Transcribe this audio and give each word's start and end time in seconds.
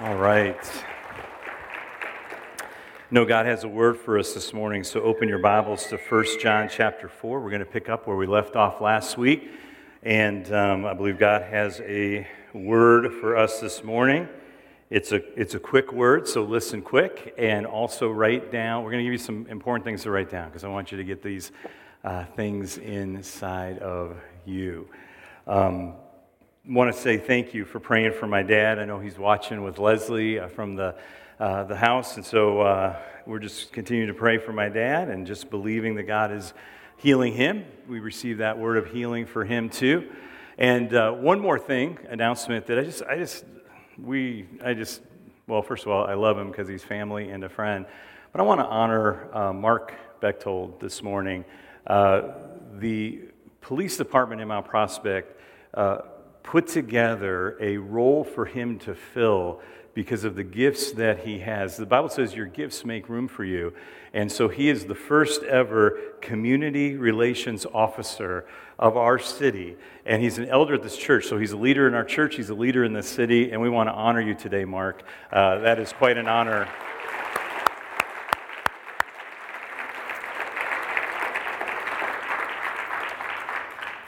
All 0.00 0.16
right. 0.16 0.58
No, 3.12 3.24
God 3.24 3.46
has 3.46 3.62
a 3.62 3.68
word 3.68 3.96
for 3.96 4.18
us 4.18 4.34
this 4.34 4.52
morning, 4.52 4.82
so 4.82 5.00
open 5.00 5.28
your 5.28 5.38
Bibles 5.38 5.86
to 5.86 5.96
1 5.96 6.40
John 6.40 6.68
chapter 6.68 7.08
4. 7.08 7.40
We're 7.40 7.48
going 7.48 7.60
to 7.60 7.64
pick 7.64 7.88
up 7.88 8.08
where 8.08 8.16
we 8.16 8.26
left 8.26 8.56
off 8.56 8.80
last 8.80 9.16
week, 9.16 9.52
and 10.02 10.52
um, 10.52 10.84
I 10.84 10.94
believe 10.94 11.16
God 11.16 11.42
has 11.42 11.80
a 11.82 12.26
word 12.52 13.12
for 13.20 13.36
us 13.36 13.60
this 13.60 13.84
morning. 13.84 14.26
It's 14.90 15.12
a, 15.12 15.22
it's 15.40 15.54
a 15.54 15.60
quick 15.60 15.92
word, 15.92 16.26
so 16.26 16.42
listen 16.42 16.82
quick, 16.82 17.32
and 17.38 17.64
also 17.64 18.10
write 18.10 18.50
down. 18.50 18.82
We're 18.82 18.90
going 18.90 19.04
to 19.04 19.04
give 19.04 19.12
you 19.12 19.24
some 19.24 19.46
important 19.46 19.84
things 19.84 20.02
to 20.02 20.10
write 20.10 20.28
down 20.28 20.48
because 20.48 20.64
I 20.64 20.68
want 20.68 20.90
you 20.90 20.98
to 20.98 21.04
get 21.04 21.22
these 21.22 21.52
uh, 22.02 22.24
things 22.34 22.78
inside 22.78 23.78
of 23.78 24.16
you. 24.44 24.88
Um, 25.46 25.94
want 26.66 26.94
to 26.94 26.98
say 26.98 27.18
thank 27.18 27.52
you 27.52 27.66
for 27.66 27.78
praying 27.78 28.12
for 28.12 28.26
my 28.26 28.42
dad. 28.42 28.78
I 28.78 28.86
know 28.86 28.98
he's 28.98 29.18
watching 29.18 29.62
with 29.62 29.78
Leslie 29.78 30.38
uh, 30.38 30.48
from 30.48 30.76
the, 30.76 30.94
uh, 31.38 31.64
the 31.64 31.76
house, 31.76 32.16
and 32.16 32.24
so 32.24 32.62
uh, 32.62 32.96
we're 33.26 33.38
just 33.38 33.70
continuing 33.70 34.08
to 34.08 34.14
pray 34.14 34.38
for 34.38 34.54
my 34.54 34.70
dad 34.70 35.10
and 35.10 35.26
just 35.26 35.50
believing 35.50 35.94
that 35.96 36.04
God 36.04 36.32
is 36.32 36.54
healing 36.96 37.34
him. 37.34 37.66
We 37.86 38.00
received 38.00 38.40
that 38.40 38.58
word 38.58 38.78
of 38.78 38.86
healing 38.86 39.26
for 39.26 39.44
him 39.44 39.68
too. 39.68 40.10
And 40.56 40.94
uh, 40.94 41.12
one 41.12 41.38
more 41.38 41.58
thing, 41.58 41.98
announcement 42.08 42.66
that 42.68 42.78
I 42.78 42.84
just, 42.84 43.02
I 43.02 43.18
just, 43.18 43.44
we, 44.02 44.48
I 44.64 44.72
just, 44.72 45.02
well, 45.46 45.60
first 45.60 45.84
of 45.84 45.92
all, 45.92 46.06
I 46.06 46.14
love 46.14 46.38
him 46.38 46.50
because 46.50 46.66
he's 46.66 46.82
family 46.82 47.28
and 47.28 47.44
a 47.44 47.50
friend, 47.50 47.84
but 48.32 48.40
I 48.40 48.44
want 48.44 48.60
to 48.60 48.66
honor 48.66 49.28
uh, 49.36 49.52
Mark 49.52 49.92
Bechtold 50.22 50.80
this 50.80 51.02
morning. 51.02 51.44
Uh, 51.86 52.22
the 52.78 53.20
police 53.60 53.98
department 53.98 54.40
in 54.40 54.48
Mount 54.48 54.66
Prospect 54.66 55.38
put 56.44 56.68
together 56.68 57.56
a 57.60 57.78
role 57.78 58.22
for 58.22 58.44
him 58.44 58.78
to 58.78 58.94
fill 58.94 59.60
because 59.94 60.24
of 60.24 60.36
the 60.36 60.44
gifts 60.44 60.92
that 60.92 61.20
he 61.20 61.38
has. 61.40 61.76
The 61.76 61.86
Bible 61.86 62.08
says 62.08 62.34
your 62.34 62.46
gifts 62.46 62.84
make 62.84 63.08
room 63.08 63.26
for 63.26 63.44
you. 63.44 63.72
And 64.12 64.30
so 64.30 64.48
he 64.48 64.68
is 64.68 64.84
the 64.84 64.94
first 64.94 65.42
ever 65.42 65.98
community 66.20 66.96
relations 66.96 67.66
officer 67.72 68.46
of 68.78 68.96
our 68.96 69.18
city. 69.18 69.76
And 70.04 70.22
he's 70.22 70.38
an 70.38 70.48
elder 70.48 70.74
at 70.74 70.82
this 70.82 70.96
church. 70.96 71.26
So 71.26 71.38
he's 71.38 71.52
a 71.52 71.56
leader 71.56 71.88
in 71.88 71.94
our 71.94 72.04
church, 72.04 72.36
he's 72.36 72.50
a 72.50 72.54
leader 72.54 72.84
in 72.84 72.92
this 72.92 73.08
city. 73.08 73.50
And 73.50 73.60
we 73.60 73.68
want 73.68 73.88
to 73.88 73.92
honor 73.92 74.20
you 74.20 74.34
today, 74.34 74.64
Mark. 74.64 75.02
Uh, 75.32 75.58
that 75.58 75.78
is 75.78 75.92
quite 75.92 76.18
an 76.18 76.28
honor. 76.28 76.68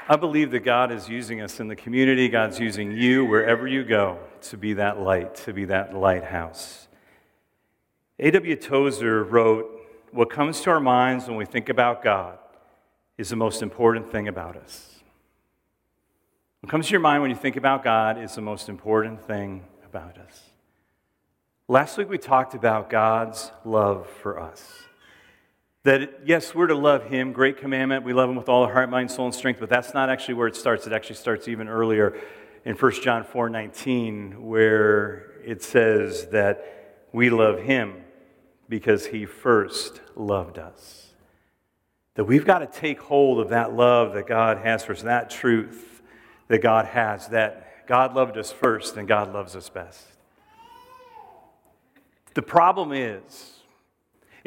I 0.09 0.15
believe 0.15 0.53
that 0.53 0.61
God 0.61 0.93
is 0.93 1.09
using 1.09 1.41
us 1.41 1.59
in 1.59 1.67
the 1.67 1.75
community. 1.75 2.29
God's 2.29 2.61
using 2.61 2.93
you 2.93 3.25
wherever 3.25 3.67
you 3.67 3.83
go 3.83 4.21
to 4.43 4.57
be 4.57 4.75
that 4.75 5.01
light, 5.01 5.35
to 5.37 5.53
be 5.53 5.65
that 5.65 5.97
lighthouse. 5.97 6.87
A.W. 8.21 8.55
Tozer 8.55 9.25
wrote, 9.25 9.69
What 10.13 10.31
comes 10.31 10.61
to 10.61 10.71
our 10.71 10.79
minds 10.79 11.27
when 11.27 11.37
we 11.37 11.45
think 11.45 11.69
about 11.69 12.05
God 12.05 12.39
is 13.19 13.31
the 13.31 13.37
most 13.37 13.63
important 13.63 14.13
thing 14.13 14.29
about 14.29 14.57
us. 14.57 14.95
What 16.61 16.71
comes 16.71 16.87
to 16.87 16.93
your 16.93 17.01
mind 17.01 17.23
when 17.23 17.31
you 17.33 17.37
think 17.37 17.57
about 17.57 17.83
God 17.83 18.17
is 18.17 18.37
the 18.37 18.43
most 18.43 18.69
important 18.69 19.27
thing 19.27 19.65
about 19.85 20.19
us. 20.19 20.51
Last 21.67 21.99
week 21.99 22.09
we 22.09 22.19
talked 22.19 22.55
about 22.55 22.91
God's 22.91 23.51
love 23.65 24.09
for 24.23 24.39
us. 24.39 24.86
That, 25.87 26.23
yes, 26.25 26.53
we're 26.53 26.67
to 26.67 26.75
love 26.75 27.05
Him, 27.05 27.33
great 27.33 27.59
commandment. 27.59 28.03
We 28.03 28.13
love 28.13 28.29
Him 28.29 28.35
with 28.35 28.49
all 28.49 28.65
our 28.65 28.73
heart, 28.73 28.91
mind, 28.91 29.09
soul, 29.09 29.27
and 29.27 29.35
strength, 29.35 29.61
but 29.61 29.69
that's 29.69 29.95
not 29.95 30.11
actually 30.11 30.35
where 30.35 30.49
it 30.49 30.57
starts. 30.57 30.85
It 30.89 30.93
actually 30.93 31.15
starts 31.15 31.47
even 31.47 31.69
earlier 31.69 32.19
in 32.65 32.75
1 32.75 32.93
John 33.03 33.23
4 33.23 33.49
19, 33.49 34.45
where 34.45 35.31
it 35.45 35.63
says 35.63 36.27
that 36.31 37.07
we 37.13 37.31
love 37.31 37.61
Him 37.61 38.03
because 38.69 39.07
He 39.07 39.27
first 39.27 40.01
loved 40.17 40.59
us. 40.59 41.13
That 42.17 42.25
we've 42.25 42.45
got 42.45 42.59
to 42.59 42.67
take 42.67 42.99
hold 42.99 43.39
of 43.39 43.51
that 43.51 43.73
love 43.73 44.15
that 44.15 44.27
God 44.27 44.59
has 44.59 44.83
for 44.83 44.91
us, 44.91 45.03
that 45.03 45.31
truth 45.31 46.03
that 46.49 46.63
God 46.63 46.87
has, 46.87 47.29
that 47.29 47.87
God 47.87 48.13
loved 48.13 48.37
us 48.37 48.51
first 48.51 48.97
and 48.97 49.07
God 49.07 49.33
loves 49.33 49.55
us 49.55 49.69
best. 49.69 50.05
The 52.35 52.43
problem 52.43 52.91
is, 52.91 53.56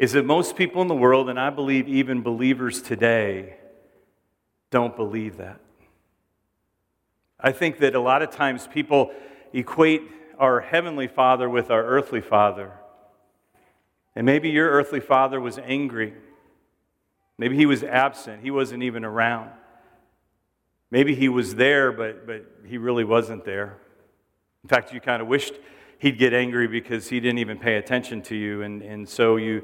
is 0.00 0.12
that 0.12 0.24
most 0.24 0.56
people 0.56 0.80
in 0.80 0.88
the 0.88 0.94
world, 0.94 1.28
and 1.28 1.38
I 1.38 1.50
believe 1.50 1.86
even 1.86 2.22
believers 2.22 2.80
today, 2.80 3.58
don't 4.70 4.96
believe 4.96 5.36
that. 5.36 5.60
I 7.38 7.52
think 7.52 7.80
that 7.80 7.94
a 7.94 8.00
lot 8.00 8.22
of 8.22 8.30
times 8.30 8.66
people 8.66 9.12
equate 9.52 10.00
our 10.38 10.60
heavenly 10.60 11.06
father 11.06 11.50
with 11.50 11.70
our 11.70 11.84
earthly 11.84 12.22
father. 12.22 12.72
And 14.16 14.24
maybe 14.24 14.48
your 14.48 14.70
earthly 14.70 15.00
father 15.00 15.38
was 15.38 15.58
angry. 15.58 16.14
Maybe 17.36 17.56
he 17.56 17.66
was 17.66 17.84
absent. 17.84 18.42
He 18.42 18.50
wasn't 18.50 18.82
even 18.82 19.04
around. 19.04 19.50
Maybe 20.90 21.14
he 21.14 21.28
was 21.28 21.56
there, 21.56 21.92
but, 21.92 22.26
but 22.26 22.46
he 22.64 22.78
really 22.78 23.04
wasn't 23.04 23.44
there. 23.44 23.76
In 24.64 24.68
fact, 24.70 24.94
you 24.94 25.00
kind 25.02 25.20
of 25.20 25.28
wished 25.28 25.52
he'd 25.98 26.16
get 26.16 26.32
angry 26.32 26.68
because 26.68 27.10
he 27.10 27.20
didn't 27.20 27.38
even 27.38 27.58
pay 27.58 27.76
attention 27.76 28.22
to 28.22 28.34
you. 28.34 28.62
And, 28.62 28.80
and 28.80 29.06
so 29.06 29.36
you, 29.36 29.62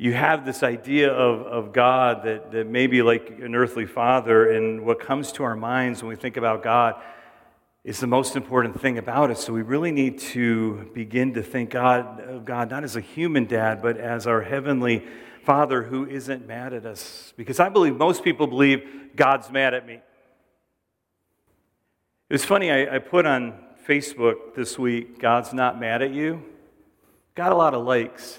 you 0.00 0.14
have 0.14 0.46
this 0.46 0.62
idea 0.62 1.12
of, 1.12 1.42
of 1.42 1.74
God 1.74 2.24
that, 2.24 2.52
that 2.52 2.66
may 2.66 2.86
be 2.86 3.02
like 3.02 3.38
an 3.42 3.54
earthly 3.54 3.84
father, 3.84 4.50
and 4.50 4.86
what 4.86 4.98
comes 4.98 5.30
to 5.32 5.44
our 5.44 5.54
minds 5.54 6.02
when 6.02 6.08
we 6.08 6.16
think 6.16 6.38
about 6.38 6.62
God 6.62 6.94
is 7.84 8.00
the 8.00 8.06
most 8.06 8.34
important 8.34 8.80
thing 8.80 8.96
about 8.96 9.30
it. 9.30 9.36
So 9.36 9.52
we 9.52 9.60
really 9.60 9.92
need 9.92 10.18
to 10.20 10.90
begin 10.94 11.34
to 11.34 11.42
think 11.42 11.68
God, 11.68 12.18
of 12.20 12.46
God 12.46 12.70
not 12.70 12.82
as 12.82 12.96
a 12.96 13.02
human 13.02 13.44
dad, 13.44 13.82
but 13.82 13.98
as 13.98 14.26
our 14.26 14.40
heavenly 14.40 15.04
father 15.44 15.82
who 15.82 16.06
isn't 16.06 16.46
mad 16.46 16.72
at 16.72 16.86
us. 16.86 17.34
Because 17.36 17.60
I 17.60 17.68
believe 17.68 17.98
most 17.98 18.24
people 18.24 18.46
believe 18.46 19.10
God's 19.14 19.50
mad 19.50 19.74
at 19.74 19.86
me. 19.86 19.96
It 19.96 20.02
was 22.32 22.46
funny, 22.46 22.70
I, 22.70 22.96
I 22.96 22.98
put 23.00 23.26
on 23.26 23.52
Facebook 23.86 24.54
this 24.56 24.78
week, 24.78 25.18
God's 25.18 25.52
not 25.52 25.78
mad 25.78 26.00
at 26.00 26.14
you. 26.14 26.42
Got 27.34 27.52
a 27.52 27.54
lot 27.54 27.74
of 27.74 27.84
likes. 27.84 28.38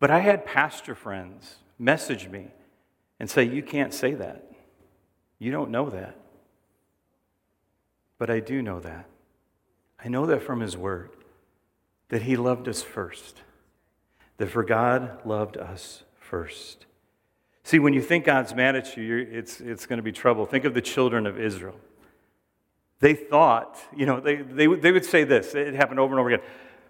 But 0.00 0.10
I 0.10 0.20
had 0.20 0.44
pastor 0.44 0.94
friends 0.94 1.56
message 1.78 2.28
me 2.28 2.48
and 3.20 3.30
say, 3.30 3.44
You 3.44 3.62
can't 3.62 3.94
say 3.94 4.14
that. 4.14 4.50
You 5.38 5.52
don't 5.52 5.70
know 5.70 5.90
that. 5.90 6.16
But 8.18 8.30
I 8.30 8.40
do 8.40 8.60
know 8.60 8.80
that. 8.80 9.06
I 10.02 10.08
know 10.08 10.26
that 10.26 10.42
from 10.42 10.60
His 10.60 10.76
Word, 10.76 11.10
that 12.08 12.22
He 12.22 12.36
loved 12.36 12.66
us 12.66 12.82
first, 12.82 13.42
that 14.38 14.48
for 14.48 14.64
God 14.64 15.24
loved 15.24 15.56
us 15.56 16.02
first. 16.18 16.86
See, 17.62 17.78
when 17.78 17.92
you 17.92 18.00
think 18.00 18.24
God's 18.24 18.54
mad 18.54 18.74
at 18.74 18.96
you, 18.96 19.28
it's, 19.30 19.60
it's 19.60 19.86
going 19.86 19.98
to 19.98 20.02
be 20.02 20.12
trouble. 20.12 20.46
Think 20.46 20.64
of 20.64 20.74
the 20.74 20.80
children 20.80 21.26
of 21.26 21.38
Israel. 21.38 21.78
They 23.00 23.14
thought, 23.14 23.78
you 23.94 24.06
know, 24.06 24.20
they, 24.20 24.36
they, 24.36 24.66
they 24.66 24.92
would 24.92 25.04
say 25.04 25.24
this, 25.24 25.54
it 25.54 25.74
happened 25.74 26.00
over 26.00 26.14
and 26.14 26.20
over 26.20 26.30
again. 26.30 26.46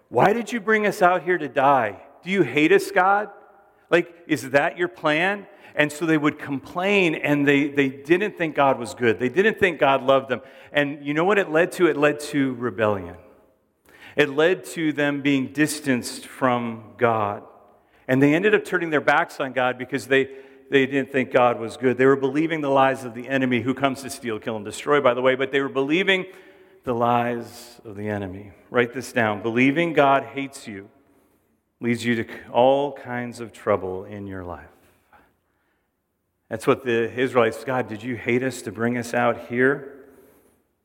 Why 0.09 0.33
did 0.33 0.51
you 0.51 0.59
bring 0.59 0.85
us 0.85 1.01
out 1.01 1.23
here 1.23 1.37
to 1.37 1.47
die? 1.47 2.01
Do 2.23 2.29
you 2.29 2.43
hate 2.43 2.71
us, 2.71 2.91
God? 2.91 3.29
Like, 3.89 4.15
is 4.27 4.51
that 4.51 4.77
your 4.77 4.87
plan? 4.87 5.47
And 5.75 5.91
so 5.91 6.05
they 6.05 6.17
would 6.17 6.39
complain 6.39 7.15
and 7.15 7.47
they, 7.47 7.69
they 7.69 7.89
didn't 7.89 8.37
think 8.37 8.55
God 8.55 8.77
was 8.77 8.93
good. 8.93 9.19
They 9.19 9.29
didn't 9.29 9.59
think 9.59 9.79
God 9.79 10.03
loved 10.03 10.29
them. 10.29 10.41
And 10.71 11.05
you 11.05 11.13
know 11.13 11.23
what 11.23 11.37
it 11.37 11.49
led 11.49 11.71
to? 11.73 11.87
It 11.87 11.97
led 11.97 12.19
to 12.21 12.53
rebellion. 12.55 13.15
It 14.15 14.29
led 14.29 14.65
to 14.65 14.91
them 14.91 15.21
being 15.21 15.53
distanced 15.53 16.25
from 16.25 16.93
God. 16.97 17.43
And 18.07 18.21
they 18.21 18.33
ended 18.33 18.53
up 18.53 18.65
turning 18.65 18.89
their 18.89 19.01
backs 19.01 19.39
on 19.39 19.53
God 19.53 19.77
because 19.77 20.07
they, 20.07 20.29
they 20.69 20.85
didn't 20.85 21.11
think 21.11 21.31
God 21.31 21.59
was 21.59 21.77
good. 21.77 21.97
They 21.97 22.05
were 22.05 22.17
believing 22.17 22.59
the 22.59 22.69
lies 22.69 23.05
of 23.05 23.13
the 23.13 23.29
enemy 23.29 23.61
who 23.61 23.73
comes 23.73 24.01
to 24.01 24.09
steal, 24.09 24.39
kill, 24.39 24.57
and 24.57 24.65
destroy, 24.65 24.99
by 24.99 25.13
the 25.13 25.21
way, 25.21 25.35
but 25.35 25.51
they 25.51 25.61
were 25.61 25.69
believing 25.69 26.25
the 26.83 26.93
lies 26.93 27.79
of 27.85 27.95
the 27.95 28.09
enemy. 28.09 28.51
Write 28.69 28.93
this 28.93 29.13
down. 29.13 29.41
Believing 29.41 29.93
God 29.93 30.23
hates 30.23 30.67
you 30.67 30.89
leads 31.81 32.05
you 32.05 32.23
to 32.23 32.25
all 32.51 32.93
kinds 32.93 33.41
of 33.41 33.51
trouble 33.51 34.05
in 34.05 34.27
your 34.27 34.43
life. 34.43 34.67
That's 36.47 36.67
what 36.67 36.85
the 36.85 37.11
Israelites, 37.19 37.63
God, 37.63 37.89
did 37.89 38.03
you 38.03 38.15
hate 38.15 38.43
us 38.43 38.61
to 38.63 38.71
bring 38.71 38.97
us 38.97 39.13
out 39.13 39.47
here? 39.47 39.93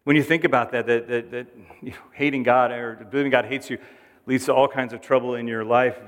When 0.05 0.17
you 0.17 0.23
think 0.23 0.45
about 0.45 0.73
that, 0.73 0.87
that, 0.87 1.09
that, 1.09 1.31
that 1.33 1.47
you 1.83 1.91
know, 1.91 1.97
hating 2.13 2.45
God 2.45 2.71
or 2.71 3.07
believing 3.11 3.31
God 3.31 3.45
hates 3.45 3.69
you 3.69 3.79
leads 4.25 4.47
to 4.47 4.55
all 4.55 4.69
kinds 4.69 4.93
of 4.93 5.01
trouble 5.01 5.35
in 5.35 5.47
your 5.47 5.65
life, 5.65 5.99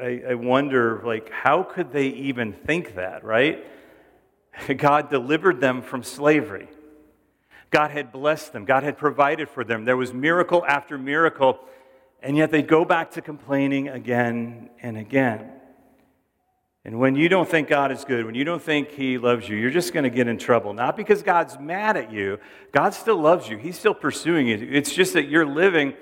I, 0.00 0.22
I 0.30 0.34
wonder, 0.34 1.02
like, 1.04 1.30
how 1.30 1.62
could 1.62 1.92
they 1.92 2.08
even 2.08 2.52
think 2.52 2.94
that, 2.94 3.24
right? 3.24 3.64
God 4.76 5.10
delivered 5.10 5.60
them 5.60 5.82
from 5.82 6.02
slavery. 6.02 6.68
God 7.70 7.90
had 7.90 8.12
blessed 8.12 8.52
them. 8.52 8.64
God 8.64 8.82
had 8.82 8.96
provided 8.96 9.48
for 9.48 9.64
them. 9.64 9.84
There 9.84 9.96
was 9.96 10.12
miracle 10.12 10.64
after 10.66 10.96
miracle 10.96 11.58
and 12.22 12.36
yet 12.36 12.50
they 12.50 12.62
go 12.62 12.84
back 12.84 13.12
to 13.12 13.22
complaining 13.22 13.88
again 13.88 14.70
and 14.82 14.96
again. 14.96 15.52
And 16.84 16.98
when 16.98 17.16
you 17.16 17.28
don't 17.28 17.48
think 17.48 17.68
God 17.68 17.92
is 17.92 18.04
good, 18.04 18.24
when 18.24 18.34
you 18.34 18.44
don't 18.44 18.62
think 18.62 18.90
He 18.90 19.18
loves 19.18 19.48
you, 19.48 19.56
you're 19.56 19.70
just 19.70 19.92
going 19.92 20.04
to 20.04 20.10
get 20.10 20.26
in 20.26 20.38
trouble. 20.38 20.72
Not 20.72 20.96
because 20.96 21.22
God's 21.22 21.58
mad 21.58 21.96
at 21.96 22.12
you, 22.12 22.38
God 22.72 22.94
still 22.94 23.18
loves 23.18 23.48
you, 23.48 23.58
He's 23.58 23.78
still 23.78 23.94
pursuing 23.94 24.46
you. 24.46 24.56
It's 24.56 24.94
just 24.94 25.12
that 25.12 25.28
you're 25.28 25.46
living 25.46 25.94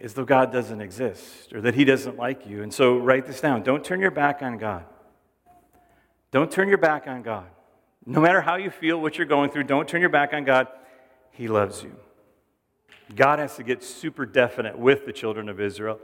as 0.00 0.14
though 0.14 0.24
God 0.24 0.52
doesn't 0.52 0.80
exist 0.80 1.52
or 1.52 1.60
that 1.62 1.74
He 1.74 1.84
doesn't 1.84 2.16
like 2.16 2.46
you. 2.46 2.62
And 2.62 2.72
so 2.72 2.98
write 2.98 3.26
this 3.26 3.40
down. 3.40 3.62
Don't 3.62 3.84
turn 3.84 4.00
your 4.00 4.10
back 4.10 4.42
on 4.42 4.58
God. 4.58 4.84
Don't 6.30 6.50
turn 6.50 6.68
your 6.68 6.78
back 6.78 7.06
on 7.06 7.22
God. 7.22 7.46
No 8.06 8.20
matter 8.20 8.40
how 8.40 8.56
you 8.56 8.70
feel, 8.70 9.00
what 9.00 9.18
you're 9.18 9.26
going 9.26 9.50
through, 9.50 9.64
don't 9.64 9.88
turn 9.88 10.00
your 10.00 10.10
back 10.10 10.32
on 10.32 10.44
God. 10.44 10.68
He 11.32 11.48
loves 11.48 11.82
you. 11.82 11.96
God 13.14 13.38
has 13.38 13.56
to 13.56 13.62
get 13.62 13.82
super 13.82 14.26
definite 14.26 14.78
with 14.78 15.06
the 15.06 15.12
children 15.12 15.48
of 15.48 15.60
Israel. 15.60 15.98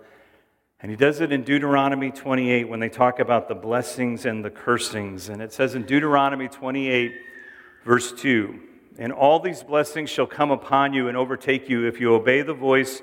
And 0.81 0.91
he 0.91 0.97
does 0.97 1.21
it 1.21 1.33
in 1.33 1.43
Deuteronomy 1.43 2.11
28 2.11 2.69
when 2.69 2.81
they 2.81 2.89
talk 2.89 3.19
about 3.19 3.49
the 3.49 3.55
blessings 3.55 4.27
and 4.27 4.45
the 4.45 4.51
cursings. 4.51 5.29
And 5.29 5.41
it 5.41 5.53
says 5.53 5.75
in 5.75 5.85
Deuteronomy 5.85 6.49
28, 6.49 7.13
verse 7.85 8.13
2 8.13 8.61
And 8.99 9.13
all 9.13 9.41
these 9.41 9.63
blessings 9.63 10.11
shall 10.11 10.27
come 10.27 10.51
upon 10.51 10.93
you 10.93 11.09
and 11.09 11.17
overtake 11.17 11.69
you 11.69 11.87
if 11.87 12.01
you 12.01 12.15
obey 12.15 12.43
the 12.43 12.55
voice 12.55 13.01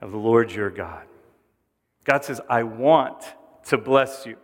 of 0.00 0.10
the 0.10 0.18
Lord 0.18 0.50
your 0.50 0.70
God. 0.70 1.06
God 2.04 2.24
says, 2.24 2.40
I 2.48 2.64
want 2.64 3.22
to 3.66 3.78
bless 3.78 4.26
you. 4.26 4.36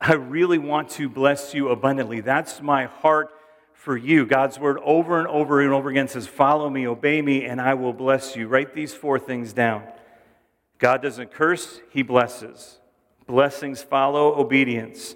I 0.00 0.14
really 0.14 0.58
want 0.58 0.90
to 0.90 1.08
bless 1.08 1.54
you 1.54 1.70
abundantly. 1.70 2.20
That's 2.20 2.60
my 2.60 2.84
heart 2.84 3.30
for 3.76 3.96
you. 3.96 4.26
God's 4.26 4.58
word 4.58 4.78
over 4.82 5.18
and 5.18 5.28
over 5.28 5.60
and 5.60 5.72
over 5.72 5.90
again 5.90 6.08
says, 6.08 6.26
Follow 6.26 6.68
me, 6.68 6.86
obey 6.86 7.22
me, 7.22 7.44
and 7.44 7.60
I 7.60 7.74
will 7.74 7.92
bless 7.92 8.34
you. 8.34 8.48
Write 8.48 8.74
these 8.74 8.92
four 8.92 9.18
things 9.18 9.52
down. 9.52 9.84
God 10.78 11.02
doesn't 11.02 11.30
curse, 11.30 11.80
He 11.90 12.02
blesses. 12.02 12.80
Blessings 13.26 13.82
follow 13.82 14.34
obedience. 14.34 15.14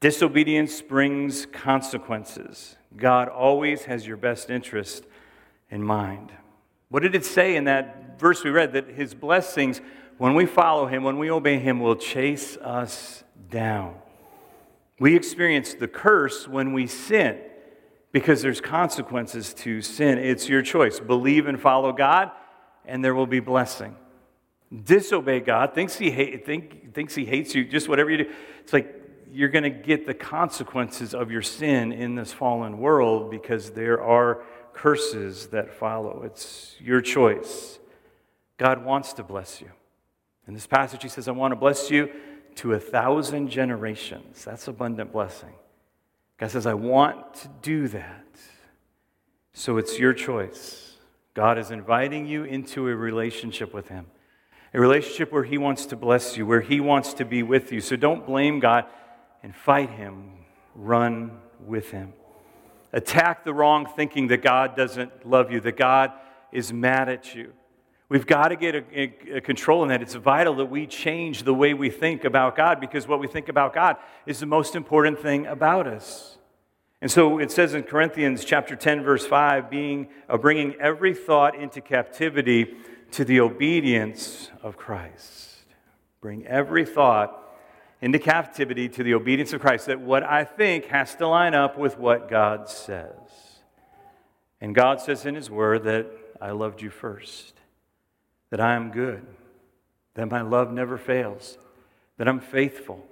Disobedience 0.00 0.82
brings 0.82 1.46
consequences. 1.46 2.76
God 2.96 3.28
always 3.28 3.84
has 3.84 4.06
your 4.06 4.16
best 4.16 4.50
interest 4.50 5.04
in 5.70 5.82
mind. 5.82 6.32
What 6.88 7.02
did 7.02 7.14
it 7.14 7.24
say 7.24 7.56
in 7.56 7.64
that 7.64 8.20
verse 8.20 8.44
we 8.44 8.50
read? 8.50 8.72
That 8.72 8.88
His 8.88 9.14
blessings, 9.14 9.80
when 10.18 10.34
we 10.34 10.46
follow 10.46 10.86
Him, 10.86 11.02
when 11.02 11.18
we 11.18 11.30
obey 11.30 11.58
Him, 11.58 11.80
will 11.80 11.96
chase 11.96 12.56
us 12.58 13.24
down. 13.50 13.96
We 14.98 15.16
experience 15.16 15.74
the 15.74 15.88
curse 15.88 16.46
when 16.46 16.72
we 16.72 16.86
sin 16.86 17.40
because 18.16 18.40
there's 18.40 18.62
consequences 18.62 19.52
to 19.52 19.82
sin. 19.82 20.16
It's 20.16 20.48
your 20.48 20.62
choice. 20.62 20.98
Believe 20.98 21.46
and 21.48 21.60
follow 21.60 21.92
God, 21.92 22.30
and 22.86 23.04
there 23.04 23.14
will 23.14 23.26
be 23.26 23.40
blessing. 23.40 23.94
Disobey 24.74 25.40
God, 25.40 25.74
thinks 25.74 25.98
he, 25.98 26.10
hate, 26.10 26.46
think, 26.46 26.94
thinks 26.94 27.14
he 27.14 27.26
hates 27.26 27.54
you, 27.54 27.66
just 27.66 27.90
whatever 27.90 28.10
you 28.10 28.16
do. 28.16 28.30
It's 28.60 28.72
like 28.72 29.02
you're 29.30 29.50
going 29.50 29.64
to 29.64 29.68
get 29.70 30.06
the 30.06 30.14
consequences 30.14 31.12
of 31.12 31.30
your 31.30 31.42
sin 31.42 31.92
in 31.92 32.14
this 32.14 32.32
fallen 32.32 32.78
world 32.78 33.30
because 33.30 33.72
there 33.72 34.02
are 34.02 34.42
curses 34.72 35.48
that 35.48 35.74
follow. 35.74 36.22
It's 36.24 36.74
your 36.80 37.02
choice. 37.02 37.78
God 38.56 38.82
wants 38.82 39.12
to 39.12 39.24
bless 39.24 39.60
you. 39.60 39.70
In 40.48 40.54
this 40.54 40.66
passage, 40.66 41.02
he 41.02 41.10
says, 41.10 41.28
I 41.28 41.32
want 41.32 41.52
to 41.52 41.56
bless 41.56 41.90
you 41.90 42.10
to 42.54 42.72
a 42.72 42.80
thousand 42.80 43.50
generations. 43.50 44.42
That's 44.42 44.68
abundant 44.68 45.12
blessing. 45.12 45.52
God 46.38 46.50
says, 46.50 46.66
I 46.66 46.74
want 46.74 47.34
to 47.34 47.48
do 47.62 47.88
that. 47.88 48.24
So 49.52 49.78
it's 49.78 49.98
your 49.98 50.12
choice. 50.12 50.96
God 51.34 51.58
is 51.58 51.70
inviting 51.70 52.26
you 52.26 52.44
into 52.44 52.88
a 52.88 52.94
relationship 52.94 53.72
with 53.72 53.88
Him, 53.88 54.06
a 54.74 54.80
relationship 54.80 55.32
where 55.32 55.44
He 55.44 55.58
wants 55.58 55.86
to 55.86 55.96
bless 55.96 56.36
you, 56.36 56.46
where 56.46 56.60
He 56.60 56.80
wants 56.80 57.14
to 57.14 57.24
be 57.24 57.42
with 57.42 57.72
you. 57.72 57.80
So 57.80 57.96
don't 57.96 58.26
blame 58.26 58.60
God 58.60 58.84
and 59.42 59.54
fight 59.54 59.90
Him, 59.90 60.32
run 60.74 61.38
with 61.64 61.90
Him. 61.90 62.12
Attack 62.92 63.44
the 63.44 63.54
wrong 63.54 63.86
thinking 63.96 64.28
that 64.28 64.42
God 64.42 64.76
doesn't 64.76 65.26
love 65.26 65.50
you, 65.50 65.60
that 65.60 65.76
God 65.76 66.12
is 66.52 66.72
mad 66.72 67.08
at 67.08 67.34
you. 67.34 67.52
We've 68.08 68.26
got 68.26 68.48
to 68.48 68.56
get 68.56 68.74
a, 68.76 69.36
a, 69.36 69.40
control 69.40 69.82
in 69.82 69.88
that. 69.88 70.00
It's 70.00 70.14
vital 70.14 70.54
that 70.56 70.66
we 70.66 70.86
change 70.86 71.42
the 71.42 71.54
way 71.54 71.74
we 71.74 71.90
think 71.90 72.24
about 72.24 72.56
God 72.56 72.78
because 72.78 73.08
what 73.08 73.18
we 73.18 73.26
think 73.26 73.48
about 73.48 73.74
God 73.74 73.96
is 74.26 74.38
the 74.38 74.46
most 74.46 74.76
important 74.76 75.18
thing 75.18 75.46
about 75.46 75.88
us. 75.88 76.38
And 77.00 77.10
so 77.10 77.38
it 77.40 77.50
says 77.50 77.74
in 77.74 77.82
Corinthians 77.82 78.44
chapter 78.44 78.76
10 78.76 79.02
verse 79.02 79.26
5 79.26 79.68
being 79.68 80.08
uh, 80.28 80.36
bringing 80.36 80.76
every 80.76 81.14
thought 81.14 81.56
into 81.56 81.80
captivity 81.80 82.76
to 83.10 83.24
the 83.24 83.40
obedience 83.40 84.50
of 84.62 84.76
Christ. 84.76 85.64
Bring 86.20 86.46
every 86.46 86.86
thought 86.86 87.42
into 88.00 88.20
captivity 88.20 88.88
to 88.88 89.02
the 89.02 89.14
obedience 89.14 89.52
of 89.52 89.60
Christ 89.60 89.86
that 89.86 90.00
what 90.00 90.22
I 90.22 90.44
think 90.44 90.86
has 90.86 91.16
to 91.16 91.26
line 91.26 91.54
up 91.54 91.76
with 91.76 91.98
what 91.98 92.30
God 92.30 92.68
says. 92.68 93.10
And 94.60 94.74
God 94.74 95.00
says 95.00 95.26
in 95.26 95.34
his 95.34 95.50
word 95.50 95.84
that 95.84 96.06
I 96.40 96.52
loved 96.52 96.82
you 96.82 96.90
first 96.90 97.55
that 98.50 98.60
I 98.60 98.74
am 98.74 98.90
good, 98.90 99.26
that 100.14 100.30
my 100.30 100.40
love 100.40 100.72
never 100.72 100.96
fails, 100.96 101.58
that 102.18 102.28
I'm 102.28 102.40
faithful. 102.40 103.04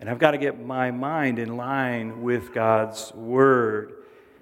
And 0.00 0.10
I've 0.10 0.18
got 0.18 0.32
to 0.32 0.38
get 0.38 0.64
my 0.64 0.90
mind 0.90 1.38
in 1.38 1.56
line 1.56 2.22
with 2.22 2.52
God's 2.52 3.12
word. 3.14 3.90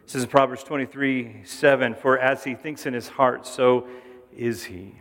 It 0.05 0.11
says 0.11 0.23
in 0.23 0.29
Proverbs 0.29 0.65
23 0.65 1.43
7, 1.45 1.95
For 1.95 2.19
as 2.19 2.43
he 2.45 2.55
thinks 2.55 2.87
in 2.87 2.95
his 2.95 3.09
heart, 3.09 3.47
so 3.47 3.87
is 4.35 4.65
he. 4.65 4.95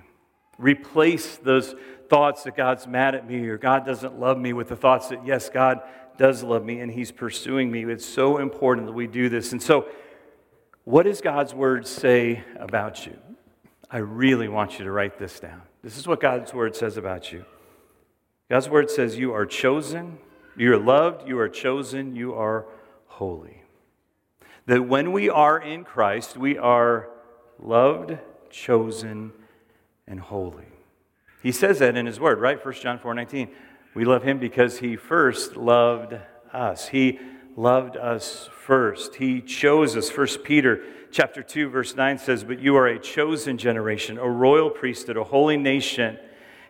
Replace 0.57 1.38
those 1.38 1.75
thoughts 2.09 2.44
that 2.44 2.57
God's 2.57 2.88
mad 2.88 3.15
at 3.15 3.27
me 3.27 3.47
or 3.47 3.57
God 3.57 3.85
doesn't 3.85 4.19
love 4.19 4.38
me 4.38 4.51
with 4.51 4.68
the 4.68 4.75
thoughts 4.75 5.07
that, 5.09 5.25
yes, 5.25 5.50
God 5.50 5.81
does 6.18 6.44
love 6.44 6.65
me 6.65 6.81
and 6.81 6.92
he's 6.92 7.12
pursuing 7.12 7.71
me. 7.71 7.85
It's 7.85 8.06
so 8.06 8.38
important 8.38 8.88
that 8.88 8.94
we 8.94 9.07
do 9.07 9.30
this. 9.30 9.53
And 9.53 9.63
so, 9.63 9.88
what 10.83 11.03
does 11.03 11.21
God's 11.21 11.53
word 11.53 11.88
say 11.88 12.44
about 12.57 13.06
you? 13.06 13.18
I 13.91 13.97
really 13.97 14.47
want 14.47 14.77
you 14.77 14.86
to 14.86 14.91
write 14.91 15.18
this 15.18 15.39
down. 15.39 15.62
This 15.81 15.97
is 15.97 16.07
what 16.07 16.19
God's 16.19 16.53
word 16.53 16.75
says 16.75 16.97
about 16.97 17.31
you. 17.31 17.45
God's 18.50 18.69
word 18.69 18.89
says 18.89 19.18
you 19.18 19.33
are 19.33 19.45
chosen, 19.45 20.19
you 20.56 20.74
are 20.74 20.77
loved, 20.77 21.27
you 21.27 21.39
are 21.39 21.50
chosen, 21.50 22.15
you 22.15 22.33
are 22.33 22.65
holy. 23.07 23.63
That 24.65 24.88
when 24.88 25.12
we 25.12 25.30
are 25.30 25.59
in 25.59 25.83
Christ, 25.83 26.38
we 26.38 26.57
are 26.57 27.09
loved, 27.59 28.18
chosen, 28.50 29.31
and 30.07 30.19
holy. 30.19 30.68
He 31.42 31.51
says 31.51 31.80
that 31.80 31.95
in 31.95 32.06
his 32.06 32.19
word, 32.19 32.39
right? 32.39 32.63
1 32.63 32.74
John 32.75 33.00
4 33.00 33.13
19. 33.13 33.50
We 33.95 34.06
love 34.06 34.24
him 34.24 34.39
because 34.39 34.80
he 34.80 34.95
first 34.95 35.56
loved 35.56 36.15
us. 36.53 36.89
He 36.89 37.19
loved 37.56 37.97
us 37.97 38.50
first. 38.65 39.15
He 39.15 39.42
chose 39.42 39.95
us. 39.95 40.15
1 40.15 40.44
Peter 40.44 40.83
chapter 41.11 41.44
2 41.44 41.69
verse 41.69 41.95
9 41.95 42.17
says, 42.17 42.44
"But 42.44 42.59
you 42.59 42.75
are 42.75 42.88
a 42.88 43.00
chosen 43.00 43.57
generation, 43.57 44.17
a 44.17 44.29
royal 44.29 44.69
priesthood, 44.69 45.17
a 45.17 45.23
holy 45.23 45.57
nation, 45.57 46.17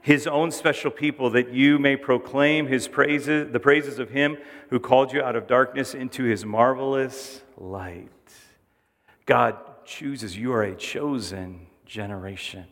his 0.01 0.27
own 0.27 0.51
special 0.51 0.91
people 0.91 1.29
that 1.31 1.49
you 1.49 1.77
may 1.77 1.95
proclaim 1.95 2.67
his 2.67 2.87
praises, 2.87 3.51
the 3.51 3.59
praises 3.59 3.99
of 3.99 4.11
him 4.11 4.37
who 4.69 4.79
called 4.79 5.13
you 5.13 5.21
out 5.21 5.35
of 5.35 5.47
darkness 5.47 5.93
into 5.93 6.23
his 6.23 6.45
marvelous 6.45 7.41
light." 7.57 8.11
God 9.25 9.57
chooses 9.85 10.37
you 10.37 10.53
are 10.53 10.63
a 10.63 10.75
chosen 10.75 11.67
generation. 11.85 12.65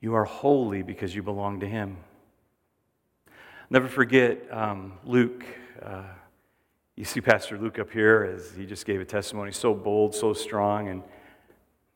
You 0.00 0.14
are 0.14 0.24
holy 0.24 0.82
because 0.82 1.14
you 1.14 1.22
belong 1.22 1.60
to 1.60 1.66
him. 1.66 1.96
Never 3.68 3.88
forget 3.88 4.46
um, 4.52 4.94
Luke 5.04 5.44
uh, 5.82 6.04
you 6.96 7.04
see 7.04 7.20
Pastor 7.20 7.58
Luke 7.58 7.78
up 7.78 7.90
here 7.90 8.34
as 8.34 8.52
he 8.52 8.64
just 8.64 8.86
gave 8.86 9.00
a 9.00 9.04
testimony, 9.04 9.52
so 9.52 9.74
bold, 9.74 10.14
so 10.14 10.32
strong. 10.32 10.88
And 10.88 11.02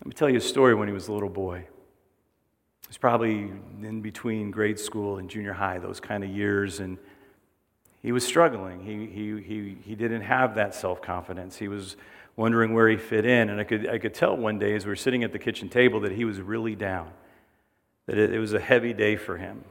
let 0.01 0.07
me 0.07 0.13
tell 0.13 0.29
you 0.29 0.37
a 0.37 0.43
story 0.43 0.75
when 0.75 0.89
he 0.89 0.95
was 0.95 1.09
a 1.09 1.13
little 1.13 1.31
boy. 1.31 1.61
He 2.83 2.89
was 2.89 2.99
probably 2.99 3.51
in 3.83 4.03
between 4.03 4.51
grade 4.51 4.79
school 4.79 5.17
and 5.17 5.31
junior 5.31 5.55
high, 5.55 5.79
those 5.79 6.01
kind 6.01 6.23
of 6.23 6.31
years. 6.31 6.81
And 6.81 6.99
he 8.03 8.13
was 8.13 8.27
struggling. 8.27 8.85
He, 8.85 9.07
he, 9.07 9.43
he, 9.43 9.77
he 9.83 9.95
didn't 9.95 10.23
have 10.23 10.55
that 10.57 10.75
self 10.75 11.01
confidence. 11.01 11.57
He 11.57 11.69
was 11.69 11.97
wondering 12.37 12.75
where 12.75 12.89
he 12.89 12.99
fit 12.99 13.25
in. 13.25 13.49
And 13.49 13.59
I 13.59 13.65
could, 13.65 13.89
I 13.89 13.99
could 13.99 14.13
tell 14.13 14.37
one 14.37 14.59
day 14.59 14.75
as 14.75 14.85
we 14.85 14.91
were 14.91 14.97
sitting 14.97 15.25
at 15.25 15.33
the 15.33 15.39
kitchen 15.39 15.71
table 15.71 16.01
that 16.01 16.13
he 16.13 16.27
was 16.27 16.43
really 16.43 16.75
down, 16.75 17.11
that 18.07 18.19
it, 18.19 18.35
it 18.35 18.39
was 18.39 18.53
a 18.53 18.61
heavy 18.61 18.93
day 18.93 19.17
for 19.17 19.39
him. 19.39 19.65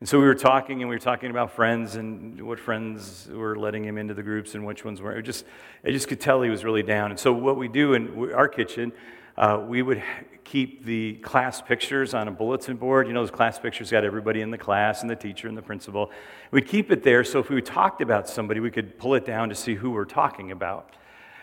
And 0.00 0.06
so 0.06 0.20
we 0.20 0.26
were 0.26 0.34
talking, 0.34 0.82
and 0.82 0.90
we 0.90 0.94
were 0.94 1.00
talking 1.00 1.30
about 1.30 1.52
friends 1.52 1.96
and 1.96 2.46
what 2.46 2.60
friends 2.60 3.30
were 3.32 3.56
letting 3.56 3.82
him 3.82 3.96
into 3.96 4.12
the 4.12 4.22
groups 4.22 4.54
and 4.54 4.66
which 4.66 4.84
ones 4.84 5.00
weren't. 5.00 5.18
It 5.18 5.22
just, 5.22 5.46
I 5.86 5.90
just 5.90 6.06
could 6.06 6.20
tell 6.20 6.42
he 6.42 6.50
was 6.50 6.64
really 6.64 6.82
down. 6.82 7.10
And 7.10 7.18
so 7.18 7.32
what 7.32 7.56
we 7.56 7.66
do 7.66 7.94
in 7.94 8.30
our 8.34 8.46
kitchen, 8.46 8.92
uh, 9.38 9.64
we 9.66 9.80
would 9.80 10.02
keep 10.44 10.84
the 10.84 11.14
class 11.14 11.62
pictures 11.62 12.12
on 12.12 12.28
a 12.28 12.30
bulletin 12.30 12.76
board. 12.76 13.06
You 13.06 13.14
know, 13.14 13.22
those 13.22 13.30
class 13.30 13.58
pictures 13.58 13.90
got 13.90 14.04
everybody 14.04 14.42
in 14.42 14.50
the 14.50 14.58
class 14.58 15.00
and 15.00 15.08
the 15.08 15.16
teacher 15.16 15.48
and 15.48 15.56
the 15.56 15.62
principal. 15.62 16.10
We'd 16.50 16.68
keep 16.68 16.92
it 16.92 17.02
there 17.02 17.24
so 17.24 17.38
if 17.38 17.48
we 17.48 17.62
talked 17.62 18.02
about 18.02 18.28
somebody, 18.28 18.60
we 18.60 18.70
could 18.70 18.98
pull 18.98 19.14
it 19.14 19.24
down 19.24 19.48
to 19.48 19.54
see 19.54 19.76
who 19.76 19.92
we're 19.92 20.04
talking 20.04 20.50
about. 20.50 20.94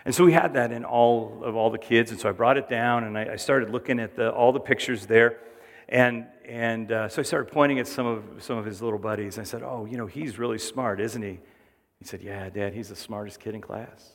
And 0.04 0.14
so 0.14 0.24
we 0.24 0.32
had 0.32 0.54
that 0.54 0.70
in 0.70 0.84
all 0.84 1.42
of 1.42 1.56
all 1.56 1.70
the 1.70 1.78
kids. 1.78 2.12
And 2.12 2.20
so 2.20 2.28
I 2.28 2.32
brought 2.32 2.56
it 2.56 2.68
down 2.68 3.02
and 3.02 3.18
I, 3.18 3.32
I 3.32 3.36
started 3.36 3.70
looking 3.70 3.98
at 3.98 4.14
the, 4.14 4.30
all 4.30 4.52
the 4.52 4.60
pictures 4.60 5.06
there. 5.06 5.40
And, 5.88 6.26
and 6.44 6.90
uh, 6.92 7.08
so 7.08 7.20
I 7.20 7.24
started 7.24 7.52
pointing 7.52 7.78
at 7.78 7.86
some 7.86 8.06
of, 8.06 8.24
some 8.42 8.58
of 8.58 8.64
his 8.64 8.80
little 8.80 8.98
buddies. 8.98 9.38
I 9.38 9.44
said, 9.44 9.62
Oh, 9.62 9.84
you 9.84 9.96
know, 9.96 10.06
he's 10.06 10.38
really 10.38 10.58
smart, 10.58 11.00
isn't 11.00 11.22
he? 11.22 11.40
He 11.98 12.04
said, 12.04 12.22
Yeah, 12.22 12.48
Dad, 12.50 12.74
he's 12.74 12.88
the 12.88 12.96
smartest 12.96 13.40
kid 13.40 13.54
in 13.54 13.60
class. 13.60 14.12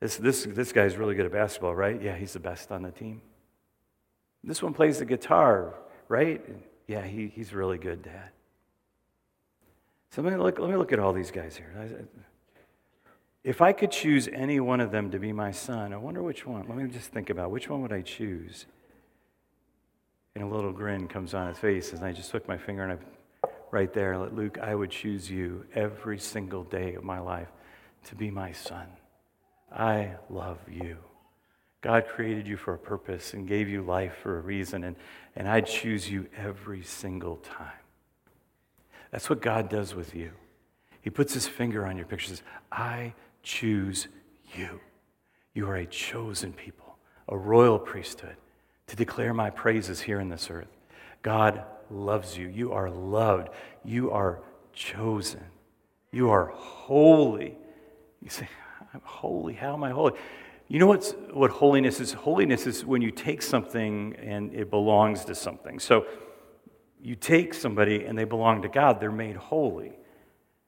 This, 0.00 0.16
this, 0.16 0.44
this 0.44 0.72
guy's 0.72 0.96
really 0.96 1.14
good 1.14 1.26
at 1.26 1.32
basketball, 1.32 1.74
right? 1.74 2.00
Yeah, 2.00 2.16
he's 2.16 2.32
the 2.32 2.40
best 2.40 2.70
on 2.70 2.82
the 2.82 2.90
team. 2.90 3.22
This 4.42 4.62
one 4.62 4.74
plays 4.74 4.98
the 4.98 5.06
guitar 5.06 5.74
right? 6.08 6.42
Yeah, 6.86 7.04
he, 7.04 7.28
he's 7.28 7.52
really 7.52 7.78
good, 7.78 8.02
Dad. 8.02 8.30
So 10.10 10.22
let 10.22 10.32
me, 10.32 10.38
look, 10.38 10.58
let 10.58 10.70
me 10.70 10.76
look 10.76 10.92
at 10.92 10.98
all 10.98 11.12
these 11.12 11.30
guys 11.30 11.56
here. 11.56 12.06
If 13.42 13.60
I 13.60 13.72
could 13.72 13.90
choose 13.90 14.28
any 14.28 14.60
one 14.60 14.80
of 14.80 14.90
them 14.90 15.10
to 15.10 15.18
be 15.18 15.32
my 15.32 15.50
son, 15.50 15.92
I 15.92 15.96
wonder 15.96 16.22
which 16.22 16.46
one. 16.46 16.66
Let 16.68 16.78
me 16.78 16.88
just 16.88 17.10
think 17.10 17.30
about 17.30 17.50
which 17.50 17.68
one 17.68 17.82
would 17.82 17.92
I 17.92 18.02
choose? 18.02 18.66
And 20.34 20.44
a 20.44 20.46
little 20.46 20.72
grin 20.72 21.06
comes 21.06 21.32
on 21.32 21.48
his 21.48 21.58
face 21.58 21.92
as 21.92 22.02
I 22.02 22.12
just 22.12 22.30
took 22.30 22.48
my 22.48 22.58
finger 22.58 22.82
and 22.82 22.92
I, 22.92 23.48
right 23.70 23.92
there, 23.92 24.18
let 24.18 24.34
Luke, 24.34 24.58
I 24.58 24.74
would 24.74 24.90
choose 24.90 25.30
you 25.30 25.64
every 25.74 26.18
single 26.18 26.64
day 26.64 26.94
of 26.94 27.04
my 27.04 27.20
life 27.20 27.48
to 28.06 28.16
be 28.16 28.30
my 28.30 28.52
son. 28.52 28.86
I 29.72 30.16
love 30.28 30.58
you. 30.70 30.98
God 31.80 32.06
created 32.08 32.48
you 32.48 32.56
for 32.56 32.74
a 32.74 32.78
purpose 32.78 33.34
and 33.34 33.46
gave 33.46 33.68
you 33.68 33.82
life 33.82 34.14
for 34.22 34.38
a 34.38 34.40
reason, 34.40 34.84
and, 34.84 34.96
and 35.36 35.46
I'd 35.46 35.66
choose 35.66 36.10
you 36.10 36.26
every 36.36 36.82
single 36.82 37.36
time. 37.36 37.78
That's 39.10 39.28
what 39.28 39.42
God 39.42 39.68
does 39.68 39.94
with 39.94 40.14
you. 40.14 40.32
He 41.02 41.10
puts 41.10 41.34
his 41.34 41.46
finger 41.46 41.86
on 41.86 41.96
your 41.96 42.06
picture 42.06 42.30
and 42.30 42.38
says, 42.38 42.46
I 42.72 43.14
choose 43.42 44.08
you. 44.56 44.80
You 45.52 45.68
are 45.68 45.76
a 45.76 45.86
chosen 45.86 46.52
people, 46.52 46.96
a 47.28 47.36
royal 47.36 47.78
priesthood, 47.78 48.36
to 48.86 48.96
declare 48.96 49.34
my 49.34 49.50
praises 49.50 50.00
here 50.00 50.20
in 50.20 50.28
this 50.28 50.50
earth. 50.50 50.68
God 51.22 51.64
loves 51.90 52.36
you. 52.36 52.48
You 52.48 52.72
are 52.72 52.90
loved. 52.90 53.48
You 53.84 54.10
are 54.10 54.40
chosen. 54.72 55.44
You 56.12 56.30
are 56.30 56.46
holy. 56.46 57.56
You 58.22 58.30
say, 58.30 58.48
I'm 58.92 59.00
holy. 59.04 59.54
How 59.54 59.74
am 59.74 59.84
I 59.84 59.90
holy? 59.90 60.12
You 60.68 60.78
know 60.78 60.86
what's, 60.86 61.14
what 61.32 61.50
holiness 61.50 62.00
is? 62.00 62.12
Holiness 62.12 62.66
is 62.66 62.84
when 62.84 63.02
you 63.02 63.10
take 63.10 63.42
something 63.42 64.16
and 64.16 64.54
it 64.54 64.70
belongs 64.70 65.24
to 65.26 65.34
something. 65.34 65.78
So 65.78 66.06
you 67.00 67.14
take 67.14 67.52
somebody 67.52 68.04
and 68.04 68.16
they 68.16 68.24
belong 68.24 68.62
to 68.62 68.68
God, 68.68 69.00
they're 69.00 69.12
made 69.12 69.36
holy. 69.36 69.92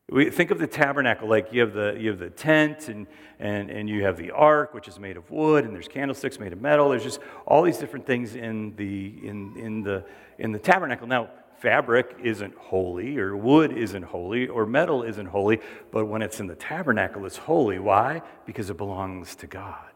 We 0.08 0.30
think 0.30 0.52
of 0.52 0.58
the 0.58 0.68
tabernacle 0.68 1.28
like 1.28 1.52
you 1.52 1.62
have 1.62 1.72
the, 1.72 1.96
you 1.98 2.10
have 2.10 2.20
the 2.20 2.30
tent 2.30 2.88
and, 2.88 3.08
and, 3.40 3.70
and 3.70 3.88
you 3.88 4.04
have 4.04 4.16
the 4.16 4.30
ark, 4.30 4.72
which 4.72 4.86
is 4.86 5.00
made 5.00 5.16
of 5.16 5.28
wood, 5.32 5.64
and 5.64 5.74
there's 5.74 5.88
candlesticks 5.88 6.38
made 6.38 6.52
of 6.52 6.60
metal. 6.60 6.90
There's 6.90 7.02
just 7.02 7.18
all 7.44 7.62
these 7.62 7.78
different 7.78 8.06
things 8.06 8.36
in 8.36 8.76
the, 8.76 9.06
in, 9.26 9.56
in 9.56 9.82
the, 9.82 10.04
in 10.38 10.52
the 10.52 10.60
tabernacle. 10.60 11.08
Now, 11.08 11.30
fabric 11.58 12.18
isn't 12.22 12.54
holy, 12.54 13.18
or 13.18 13.36
wood 13.36 13.72
isn't 13.72 14.04
holy, 14.04 14.46
or 14.46 14.64
metal 14.64 15.02
isn't 15.02 15.26
holy, 15.26 15.58
but 15.90 16.06
when 16.06 16.22
it's 16.22 16.38
in 16.38 16.46
the 16.46 16.54
tabernacle, 16.54 17.26
it's 17.26 17.38
holy. 17.38 17.80
Why? 17.80 18.22
Because 18.44 18.70
it 18.70 18.76
belongs 18.76 19.34
to 19.36 19.48
God. 19.48 19.90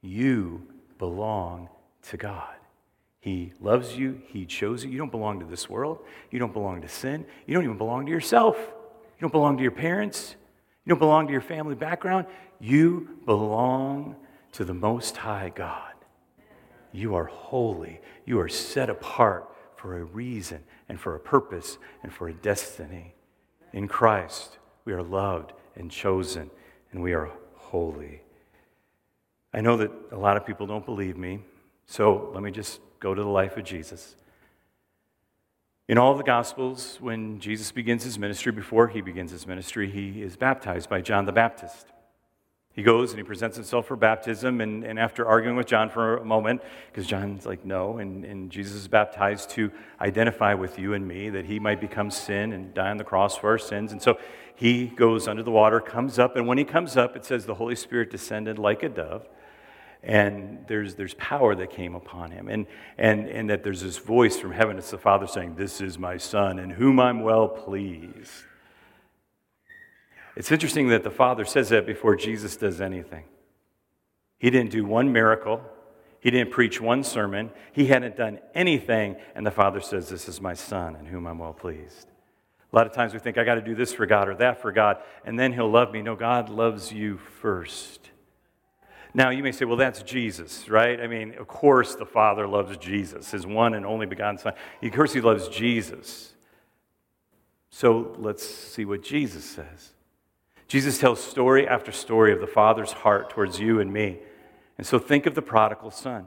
You 0.00 0.66
belong 0.96 1.68
to 2.04 2.16
God. 2.16 2.54
He 3.20 3.52
loves 3.60 3.94
you. 3.94 4.22
He 4.28 4.46
chose 4.46 4.84
you. 4.84 4.90
You 4.90 4.96
don't 4.96 5.10
belong 5.10 5.40
to 5.40 5.46
this 5.46 5.68
world. 5.68 5.98
You 6.30 6.38
don't 6.38 6.54
belong 6.54 6.80
to 6.80 6.88
sin. 6.88 7.26
You 7.46 7.52
don't 7.52 7.64
even 7.64 7.76
belong 7.76 8.06
to 8.06 8.10
yourself. 8.10 8.56
You 9.22 9.28
don't 9.28 9.38
belong 9.38 9.56
to 9.58 9.62
your 9.62 9.70
parents. 9.70 10.34
You 10.84 10.90
don't 10.90 10.98
belong 10.98 11.28
to 11.28 11.32
your 11.32 11.40
family 11.40 11.76
background. 11.76 12.26
You 12.58 13.20
belong 13.24 14.16
to 14.50 14.64
the 14.64 14.74
Most 14.74 15.16
High 15.16 15.52
God. 15.54 15.92
You 16.90 17.14
are 17.14 17.26
holy. 17.26 18.00
You 18.26 18.40
are 18.40 18.48
set 18.48 18.90
apart 18.90 19.48
for 19.76 19.96
a 19.96 20.02
reason 20.02 20.64
and 20.88 21.00
for 21.00 21.14
a 21.14 21.20
purpose 21.20 21.78
and 22.02 22.12
for 22.12 22.30
a 22.30 22.34
destiny. 22.34 23.14
In 23.72 23.86
Christ, 23.86 24.58
we 24.84 24.92
are 24.92 25.04
loved 25.04 25.52
and 25.76 25.88
chosen 25.88 26.50
and 26.90 27.00
we 27.00 27.12
are 27.12 27.30
holy. 27.54 28.22
I 29.54 29.60
know 29.60 29.76
that 29.76 29.92
a 30.10 30.18
lot 30.18 30.36
of 30.36 30.44
people 30.44 30.66
don't 30.66 30.84
believe 30.84 31.16
me, 31.16 31.44
so 31.86 32.32
let 32.34 32.42
me 32.42 32.50
just 32.50 32.80
go 32.98 33.14
to 33.14 33.22
the 33.22 33.28
life 33.28 33.56
of 33.56 33.62
Jesus. 33.62 34.16
In 35.92 35.98
all 35.98 36.14
the 36.14 36.24
Gospels, 36.24 36.96
when 37.02 37.38
Jesus 37.38 37.70
begins 37.70 38.02
his 38.02 38.18
ministry, 38.18 38.50
before 38.50 38.88
he 38.88 39.02
begins 39.02 39.30
his 39.30 39.46
ministry, 39.46 39.90
he 39.90 40.22
is 40.22 40.36
baptized 40.36 40.88
by 40.88 41.02
John 41.02 41.26
the 41.26 41.32
Baptist. 41.32 41.86
He 42.72 42.82
goes 42.82 43.10
and 43.10 43.18
he 43.18 43.22
presents 43.22 43.58
himself 43.58 43.88
for 43.88 43.96
baptism, 43.96 44.62
and, 44.62 44.84
and 44.84 44.98
after 44.98 45.26
arguing 45.26 45.54
with 45.54 45.66
John 45.66 45.90
for 45.90 46.16
a 46.16 46.24
moment, 46.24 46.62
because 46.90 47.06
John's 47.06 47.44
like, 47.44 47.66
no, 47.66 47.98
and, 47.98 48.24
and 48.24 48.50
Jesus 48.50 48.72
is 48.72 48.88
baptized 48.88 49.50
to 49.50 49.70
identify 50.00 50.54
with 50.54 50.78
you 50.78 50.94
and 50.94 51.06
me, 51.06 51.28
that 51.28 51.44
he 51.44 51.58
might 51.58 51.78
become 51.78 52.10
sin 52.10 52.54
and 52.54 52.72
die 52.72 52.88
on 52.88 52.96
the 52.96 53.04
cross 53.04 53.36
for 53.36 53.50
our 53.50 53.58
sins. 53.58 53.92
And 53.92 54.00
so 54.00 54.18
he 54.54 54.86
goes 54.86 55.28
under 55.28 55.42
the 55.42 55.50
water, 55.50 55.78
comes 55.78 56.18
up, 56.18 56.36
and 56.36 56.46
when 56.46 56.56
he 56.56 56.64
comes 56.64 56.96
up, 56.96 57.16
it 57.16 57.26
says 57.26 57.44
the 57.44 57.56
Holy 57.56 57.76
Spirit 57.76 58.10
descended 58.10 58.58
like 58.58 58.82
a 58.82 58.88
dove 58.88 59.28
and 60.02 60.64
there's, 60.66 60.96
there's 60.96 61.14
power 61.14 61.54
that 61.54 61.70
came 61.70 61.94
upon 61.94 62.32
him. 62.32 62.48
And, 62.48 62.66
and, 62.98 63.28
and 63.28 63.50
that 63.50 63.62
there's 63.62 63.82
this 63.82 63.98
voice 63.98 64.36
from 64.36 64.52
heaven 64.52 64.78
it's 64.78 64.90
the 64.90 64.98
father 64.98 65.26
saying 65.26 65.54
this 65.54 65.80
is 65.80 65.98
my 65.98 66.16
son 66.16 66.58
in 66.58 66.70
whom 66.70 66.98
i'm 66.98 67.20
well 67.20 67.48
pleased. 67.48 68.44
It's 70.34 70.50
interesting 70.50 70.88
that 70.88 71.04
the 71.04 71.10
father 71.10 71.44
says 71.44 71.68
that 71.68 71.86
before 71.86 72.16
jesus 72.16 72.56
does 72.56 72.80
anything. 72.80 73.24
He 74.38 74.50
didn't 74.50 74.72
do 74.72 74.84
one 74.84 75.12
miracle. 75.12 75.62
He 76.18 76.30
didn't 76.30 76.50
preach 76.52 76.80
one 76.80 77.04
sermon. 77.04 77.50
He 77.72 77.86
hadn't 77.86 78.16
done 78.16 78.40
anything. 78.54 79.16
And 79.34 79.46
the 79.46 79.50
father 79.50 79.80
says 79.80 80.08
this 80.08 80.28
is 80.28 80.40
my 80.40 80.54
son 80.54 80.96
in 80.96 81.06
whom 81.06 81.26
i'm 81.26 81.38
well 81.38 81.52
pleased. 81.52 82.08
A 82.72 82.76
lot 82.76 82.86
of 82.86 82.92
times 82.92 83.12
we 83.12 83.20
think 83.20 83.38
i 83.38 83.44
got 83.44 83.54
to 83.54 83.62
do 83.62 83.76
this 83.76 83.94
for 83.94 84.06
god 84.06 84.28
or 84.28 84.34
that 84.36 84.60
for 84.60 84.72
god 84.72 84.96
and 85.24 85.38
then 85.38 85.52
he'll 85.52 85.70
love 85.70 85.92
me. 85.92 86.02
No 86.02 86.16
god 86.16 86.48
loves 86.48 86.92
you 86.92 87.18
first 87.40 88.11
now, 89.14 89.28
you 89.28 89.42
may 89.42 89.52
say, 89.52 89.66
well, 89.66 89.76
that's 89.76 90.02
Jesus, 90.02 90.68
right? 90.70 90.98
I 90.98 91.06
mean, 91.06 91.34
of 91.34 91.46
course 91.46 91.94
the 91.94 92.06
Father 92.06 92.46
loves 92.46 92.76
Jesus, 92.78 93.30
his 93.30 93.46
one 93.46 93.74
and 93.74 93.84
only 93.84 94.06
begotten 94.06 94.38
Son. 94.38 94.54
Of 94.82 94.92
course, 94.92 95.12
he 95.12 95.20
loves 95.20 95.48
Jesus. 95.48 96.32
So 97.68 98.14
let's 98.18 98.42
see 98.42 98.84
what 98.84 99.02
Jesus 99.02 99.44
says. 99.44 99.90
Jesus 100.66 100.98
tells 100.98 101.22
story 101.22 101.68
after 101.68 101.92
story 101.92 102.32
of 102.32 102.40
the 102.40 102.46
Father's 102.46 102.92
heart 102.92 103.28
towards 103.28 103.60
you 103.60 103.80
and 103.80 103.92
me. 103.92 104.18
And 104.78 104.86
so 104.86 104.98
think 104.98 105.26
of 105.26 105.34
the 105.34 105.42
prodigal 105.42 105.90
son. 105.90 106.26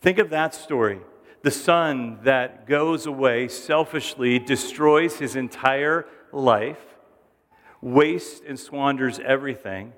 Think 0.00 0.18
of 0.18 0.30
that 0.30 0.54
story. 0.54 1.00
The 1.42 1.50
son 1.50 2.18
that 2.22 2.66
goes 2.66 3.04
away 3.04 3.48
selfishly, 3.48 4.38
destroys 4.38 5.18
his 5.18 5.36
entire 5.36 6.06
life, 6.32 6.80
wastes 7.82 8.40
and 8.46 8.58
squanders 8.58 9.18
everything 9.18 9.92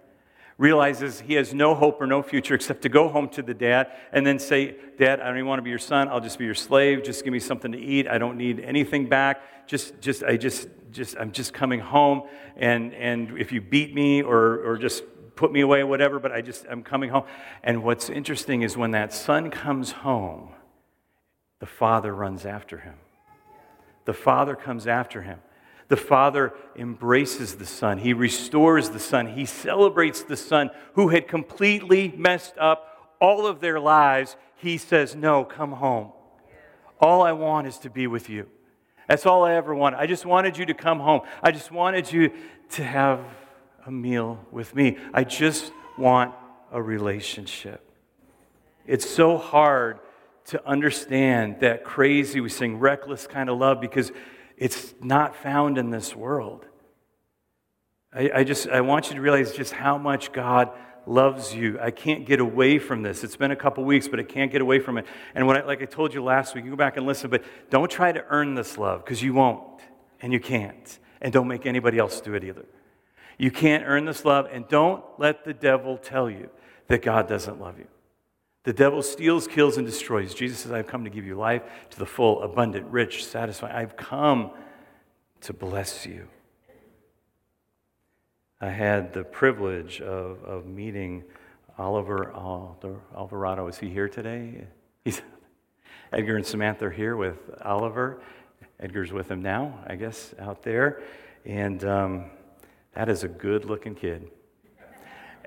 realizes 0.59 1.21
he 1.21 1.35
has 1.35 1.55
no 1.55 1.75
hope 1.75 2.01
or 2.01 2.07
no 2.07 2.23
future 2.23 2.55
except 2.57 2.83
to 2.83 2.89
go 2.89 3.09
home 3.09 3.29
to 3.31 3.43
the 3.43 3.55
dad 3.55 3.93
and 4.13 4.27
then 4.27 4.39
say, 4.39 4.77
Dad, 4.99 5.21
I 5.21 5.29
don't 5.29 5.37
even 5.37 5.47
want 5.47 5.61
to 5.61 5.63
be 5.63 5.71
your 5.71 5.79
son. 5.79 6.09
I'll 6.09 6.21
just 6.21 6.39
be 6.39 6.45
your 6.45 6.55
slave. 6.55 7.05
Just 7.05 7.25
give 7.25 7.33
me 7.33 7.39
something 7.39 7.73
to 7.73 7.79
eat. 7.79 8.09
I 8.09 8.19
don't 8.19 8.37
need 8.37 8.61
anything 8.61 9.09
back. 9.09 9.67
Just, 9.67 10.01
just, 10.01 10.25
I 10.25 10.37
just, 10.37 10.69
just, 10.91 11.17
I'm 11.17 11.31
just 11.31 11.55
coming 11.55 11.81
home. 11.81 12.23
And, 12.57 12.93
and 12.95 13.39
if 13.39 13.53
you 13.53 13.61
beat 13.61 13.95
me 13.95 14.23
or, 14.23 14.59
or 14.65 14.77
just 14.77 15.05
put 15.37 15.53
me 15.53 15.61
away, 15.61 15.85
whatever, 15.85 16.19
but 16.19 16.33
I 16.33 16.41
just, 16.41 16.67
I'm 16.69 16.83
coming 16.83 17.11
home. 17.11 17.25
And 17.63 17.85
what's 17.85 18.11
interesting 18.11 18.63
is 18.63 18.77
when 18.77 18.91
that 18.91 19.13
son 19.13 19.51
comes 19.51 19.93
home, 19.93 20.51
the 21.61 21.67
father 21.67 22.13
runs 22.13 22.45
after 22.45 22.79
him. 22.79 22.95
The 24.05 24.15
father 24.15 24.57
comes 24.57 24.87
after 24.87 25.23
him. 25.23 25.39
The 25.89 25.97
Father 25.97 26.53
embraces 26.77 27.57
the 27.57 27.67
Son. 27.67 27.99
He 27.99 28.13
restores 28.13 28.91
the 28.91 28.99
Son. 28.99 29.27
He 29.27 29.47
celebrates 29.47 30.23
the 30.23 30.37
Son 30.37 30.71
who 30.93 31.09
had 31.09 31.27
completely 31.27 32.13
messed 32.17 32.57
up 32.59 33.15
all 33.21 33.47
of 33.47 33.61
their 33.61 33.81
lives. 33.81 34.37
He 34.57 34.77
says, 34.77 35.17
No, 35.17 35.45
come 35.45 35.73
home. 35.73 36.13
All 37.01 37.23
I 37.23 37.33
want 37.33 37.67
is 37.67 37.79
to 37.79 37.91
be 37.91 38.07
with 38.07 38.29
you. 38.29 38.49
That's 39.09 39.25
all 39.25 39.45
I 39.45 39.55
ever 39.55 39.75
wanted. 39.75 39.99
I 39.99 40.07
just 40.07 40.27
wanted 40.27 40.59
you 40.59 40.67
to 40.67 40.75
come 40.75 41.01
home. 41.01 41.23
I 41.43 41.51
just 41.51 41.73
wanted 41.73 42.13
you 42.13 42.33
to 42.73 42.85
have 42.85 43.21
a 43.87 43.91
meal 43.91 44.45
with 44.51 44.75
me. 44.75 44.99
I 45.15 45.25
just 45.25 45.73
want 45.97 46.35
a 46.71 46.83
relationship. 46.83 47.91
It's 48.87 49.09
so 49.09 49.39
hard 49.39 50.01
to 50.47 50.67
understand 50.67 51.61
that 51.61 51.85
crazy, 51.85 52.41
we 52.41 52.49
sing 52.49 52.79
reckless 52.79 53.27
kind 53.27 53.49
of 53.49 53.59
love 53.59 53.81
because 53.81 54.13
it's 54.59 54.95
not 55.01 55.37
found 55.37 55.79
in 55.79 55.91
this 55.91 56.15
world. 56.15 56.67
I, 58.13 58.31
I, 58.37 58.45
just 58.45 58.69
I 58.69 58.81
want 58.81 59.09
you 59.09 59.17
to 59.17 59.21
realize 59.21 59.53
just 59.53 59.73
how 59.73 59.99
much 59.99 60.33
God 60.33 60.71
loves 61.07 61.55
you. 61.55 61.79
I 61.81 61.91
can't 61.91 62.27
get 62.27 62.41
away 62.41 62.79
from 62.79 63.03
this. 63.03 63.25
It's 63.25 63.37
been 63.37 63.51
a 63.51 63.57
couple 63.57 63.85
weeks, 63.85 64.09
but 64.09 64.21
I 64.21 64.23
can't 64.25 64.51
get 64.51 64.61
away 64.61 64.79
from 64.79 64.99
it. 64.99 65.07
And 65.35 65.47
what 65.47 65.57
I, 65.57 65.65
like 65.65 65.83
I 65.83 65.87
told 65.87 66.13
you 66.13 66.23
last 66.23 66.55
week, 66.55 66.65
you 66.65 66.71
go 66.71 66.77
back 66.77 66.97
and 66.97 67.07
listen, 67.07 67.31
but 67.31 67.45
don't 67.71 67.91
try 67.91 68.13
to 68.13 68.25
earn 68.29 68.55
this 68.55 68.77
love 68.77 69.05
because 69.05 69.23
you 69.23 69.33
won't 69.33 69.63
and 70.21 70.33
you 70.33 70.41
can't. 70.41 70.99
And 71.21 71.33
don't 71.33 71.49
make 71.49 71.67
anybody 71.67 71.99
else 71.99 72.21
do 72.21 72.35
it 72.35 72.45
either. 72.45 72.67
You 73.39 73.51
can't 73.51 73.85
earn 73.87 74.05
this 74.05 74.25
love, 74.25 74.49
and 74.53 74.67
don't 74.69 75.05
let 75.17 75.45
the 75.45 75.55
devil 75.55 75.97
tell 75.97 76.29
you 76.29 76.51
that 76.89 77.03
God 77.03 77.29
doesn't 77.29 77.61
love 77.61 77.79
you. 77.79 77.87
The 78.69 78.75
devil 78.75 79.03
steals, 79.03 79.47
kills, 79.49 79.79
and 79.79 79.87
destroys. 79.87 80.35
Jesus 80.35 80.59
says, 80.59 80.73
I've 80.73 80.87
come 80.87 81.05
to 81.05 81.09
give 81.09 81.25
you 81.25 81.37
life 81.37 81.63
to 81.89 81.99
the 81.99 82.05
full, 82.05 82.43
abundant, 82.43 82.85
rich, 82.91 83.25
satisfying. 83.25 83.75
I've 83.75 83.97
come 83.97 84.51
to 85.41 85.55
bless 85.55 86.05
you. 86.05 86.29
I 88.61 88.69
had 88.69 89.15
the 89.15 89.25
privilege 89.25 90.03
of, 90.03 90.45
of 90.45 90.67
meeting 90.67 91.25
Oliver 91.79 92.31
Alvarado. 93.17 93.69
Is 93.69 93.79
he 93.79 93.89
here 93.89 94.07
today? 94.07 94.67
He's, 95.03 95.23
Edgar 96.13 96.37
and 96.37 96.45
Samantha 96.45 96.89
are 96.89 96.91
here 96.91 97.17
with 97.17 97.39
Oliver. 97.63 98.21
Edgar's 98.79 99.15
with 99.15 99.31
him 99.31 99.41
now, 99.41 99.83
I 99.87 99.97
guess, 99.97 100.35
out 100.39 100.63
there. 100.63 101.01
And 101.47 101.83
um, 101.87 102.27
that 102.93 103.09
is 103.09 103.25
a 103.25 103.29
good 103.29 103.65
looking 103.65 103.95
kid. 103.95 104.31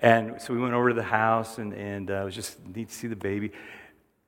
And 0.02 0.42
so 0.42 0.54
we 0.54 0.60
went 0.60 0.74
over 0.74 0.90
to 0.90 0.96
the 0.96 1.04
house, 1.04 1.60
and, 1.60 1.74
and 1.74 2.10
uh, 2.10 2.16
it 2.16 2.26
was 2.26 2.36
just 2.36 2.66
neat 2.66 2.90
to 2.90 2.96
see 2.96 3.08
the 3.08 3.16
baby. 3.16 3.52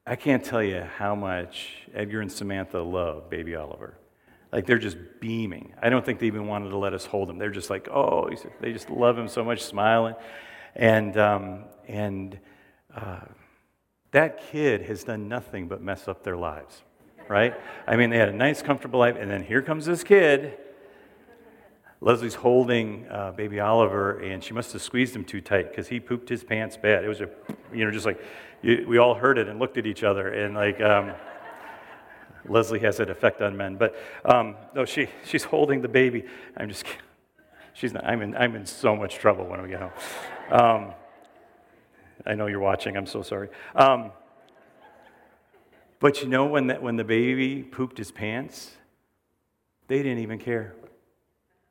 I 0.05 0.15
can't 0.15 0.43
tell 0.43 0.61
you 0.61 0.81
how 0.97 1.15
much 1.15 1.69
Edgar 1.93 2.21
and 2.21 2.31
Samantha 2.31 2.81
love 2.81 3.29
baby 3.29 3.55
Oliver. 3.55 3.97
Like 4.51 4.67
they're 4.67 4.77
just 4.77 4.97
beaming. 5.19 5.73
I 5.81 5.89
don't 5.89 6.05
think 6.05 6.19
they 6.19 6.27
even 6.27 6.45
wanted 6.45 6.69
to 6.69 6.77
let 6.77 6.93
us 6.93 7.05
hold 7.05 7.29
him. 7.29 7.39
They're 7.39 7.49
just 7.49 7.71
like, 7.71 7.89
oh, 7.89 8.29
they 8.61 8.71
just 8.71 8.91
love 8.91 9.17
him 9.17 9.27
so 9.27 9.43
much, 9.43 9.63
smiling. 9.63 10.13
And, 10.75 11.17
um, 11.17 11.63
and 11.87 12.37
uh, 12.95 13.21
that 14.11 14.43
kid 14.51 14.83
has 14.83 15.03
done 15.03 15.27
nothing 15.27 15.67
but 15.67 15.81
mess 15.81 16.07
up 16.07 16.23
their 16.23 16.37
lives, 16.37 16.83
right? 17.27 17.55
I 17.87 17.95
mean, 17.95 18.11
they 18.11 18.17
had 18.17 18.29
a 18.29 18.33
nice, 18.33 18.61
comfortable 18.61 18.99
life, 18.99 19.15
and 19.19 19.31
then 19.31 19.43
here 19.43 19.63
comes 19.63 19.87
this 19.87 20.03
kid. 20.03 20.59
Leslie's 22.03 22.35
holding 22.35 23.07
uh, 23.09 23.31
baby 23.31 23.59
Oliver, 23.59 24.19
and 24.19 24.43
she 24.43 24.53
must 24.53 24.73
have 24.73 24.81
squeezed 24.81 25.15
him 25.15 25.23
too 25.23 25.41
tight 25.41 25.69
because 25.69 25.87
he 25.87 25.99
pooped 25.99 26.29
his 26.29 26.43
pants 26.43 26.77
bad. 26.77 27.03
It 27.03 27.07
was 27.07 27.21
a, 27.21 27.29
you 27.73 27.85
know, 27.85 27.91
just 27.91 28.05
like 28.05 28.21
you, 28.61 28.85
we 28.87 28.97
all 28.97 29.15
heard 29.15 29.37
it 29.37 29.47
and 29.47 29.59
looked 29.59 29.77
at 29.77 29.85
each 29.85 30.03
other, 30.03 30.27
and 30.27 30.55
like. 30.55 30.79
Um, 30.81 31.13
Leslie 32.45 32.79
has 32.79 32.97
that 32.97 33.09
effect 33.09 33.41
on 33.41 33.55
men. 33.55 33.77
But 33.77 33.95
um, 34.25 34.57
no, 34.75 34.83
she, 34.83 35.07
she's 35.23 35.45
holding 35.45 35.81
the 35.81 35.87
baby. 35.87 36.25
I'm 36.57 36.67
just 36.67 36.83
She's 37.73 37.91
not, 37.91 38.05
I'm, 38.05 38.21
in, 38.21 38.35
I'm 38.35 38.55
in 38.55 38.65
so 38.65 38.95
much 38.95 39.15
trouble 39.15 39.45
when 39.45 39.61
we 39.61 39.69
get 39.69 39.81
home. 39.81 39.91
Um, 40.51 40.93
I 42.25 42.35
know 42.35 42.45
you're 42.45 42.59
watching. 42.59 42.95
I'm 42.95 43.07
so 43.07 43.23
sorry. 43.23 43.49
Um, 43.75 44.11
but 45.99 46.21
you 46.21 46.27
know, 46.27 46.45
when, 46.45 46.67
that, 46.67 46.83
when 46.83 46.95
the 46.95 47.03
baby 47.03 47.63
pooped 47.63 47.97
his 47.97 48.11
pants, 48.11 48.71
they 49.87 50.03
didn't 50.03 50.19
even 50.19 50.37
care. 50.37 50.75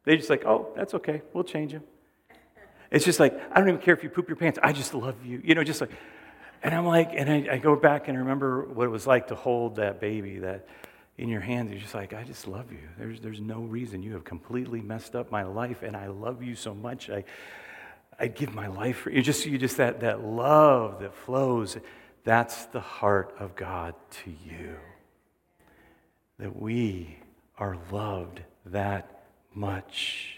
They 0.05 0.17
just 0.17 0.31
like, 0.31 0.45
oh, 0.45 0.73
that's 0.77 0.95
okay. 0.95 1.23
We'll 1.33 1.45
change 1.45 1.73
him. 1.73 1.83
It's 2.91 3.05
just 3.05 3.21
like, 3.21 3.41
I 3.51 3.59
don't 3.59 3.69
even 3.69 3.81
care 3.81 3.95
if 3.95 4.03
you 4.03 4.11
poop 4.11 4.29
your 4.29 4.37
pants. 4.37 4.59
I 4.63 4.73
just 4.73 4.95
love 4.95 5.25
you. 5.25 5.41
You 5.43 5.55
know, 5.55 5.65
just 5.65 5.81
like, 5.81 5.91
and 6.63 6.75
I'm 6.75 6.85
like, 6.85 7.11
and 7.15 7.31
I, 7.31 7.55
I, 7.55 7.59
go 7.59 7.75
back 7.75 8.07
and 8.09 8.19
remember 8.19 8.65
what 8.65 8.85
it 8.85 8.91
was 8.91 9.07
like 9.07 9.29
to 9.29 9.35
hold 9.35 9.77
that 9.77 10.01
baby 10.01 10.39
that 10.41 10.67
in 11.17 11.29
your 11.29 11.41
hands. 11.41 11.71
You're 11.71 11.81
just 11.81 11.95
like, 11.95 12.13
I 12.13 12.23
just 12.23 12.47
love 12.47 12.71
you. 12.71 12.89
There's, 12.99 13.21
there's 13.21 13.41
no 13.41 13.61
reason. 13.63 14.03
You 14.03 14.13
have 14.13 14.25
completely 14.25 14.81
messed 14.81 15.17
up 15.17 15.31
my 15.31 15.43
life, 15.43 15.83
and 15.83 15.97
I 15.97 16.09
love 16.09 16.43
you 16.43 16.55
so 16.55 16.75
much. 16.75 17.11
I, 17.11 17.25
I 18.19 18.29
give 18.29 18.55
my 18.55 18.67
life 18.67 18.99
for 18.99 19.11
you. 19.11 19.23
Just, 19.23 19.47
you 19.47 19.59
just 19.59 19.79
that, 19.79 20.01
that 20.01 20.23
love 20.23 21.01
that 21.01 21.15
flows. 21.15 21.77
That's 22.25 22.67
the 22.67 22.81
heart 22.81 23.35
of 23.39 23.57
God 23.57 23.95
to 24.25 24.31
you. 24.31 24.77
That 26.39 26.55
we 26.55 27.19
are 27.59 27.77
loved 27.91 28.43
that 28.67 29.22
much. 29.55 30.37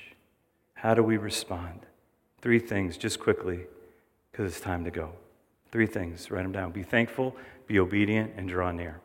How 0.74 0.94
do 0.94 1.02
we 1.02 1.16
respond? 1.16 1.80
Three 2.40 2.58
things, 2.58 2.96
just 2.96 3.20
quickly, 3.20 3.60
because 4.30 4.52
it's 4.52 4.60
time 4.60 4.84
to 4.84 4.90
go. 4.90 5.12
Three 5.70 5.86
things, 5.86 6.30
write 6.30 6.42
them 6.42 6.52
down. 6.52 6.72
Be 6.72 6.82
thankful, 6.82 7.34
be 7.66 7.78
obedient, 7.78 8.32
and 8.36 8.48
draw 8.48 8.70
near. 8.70 9.00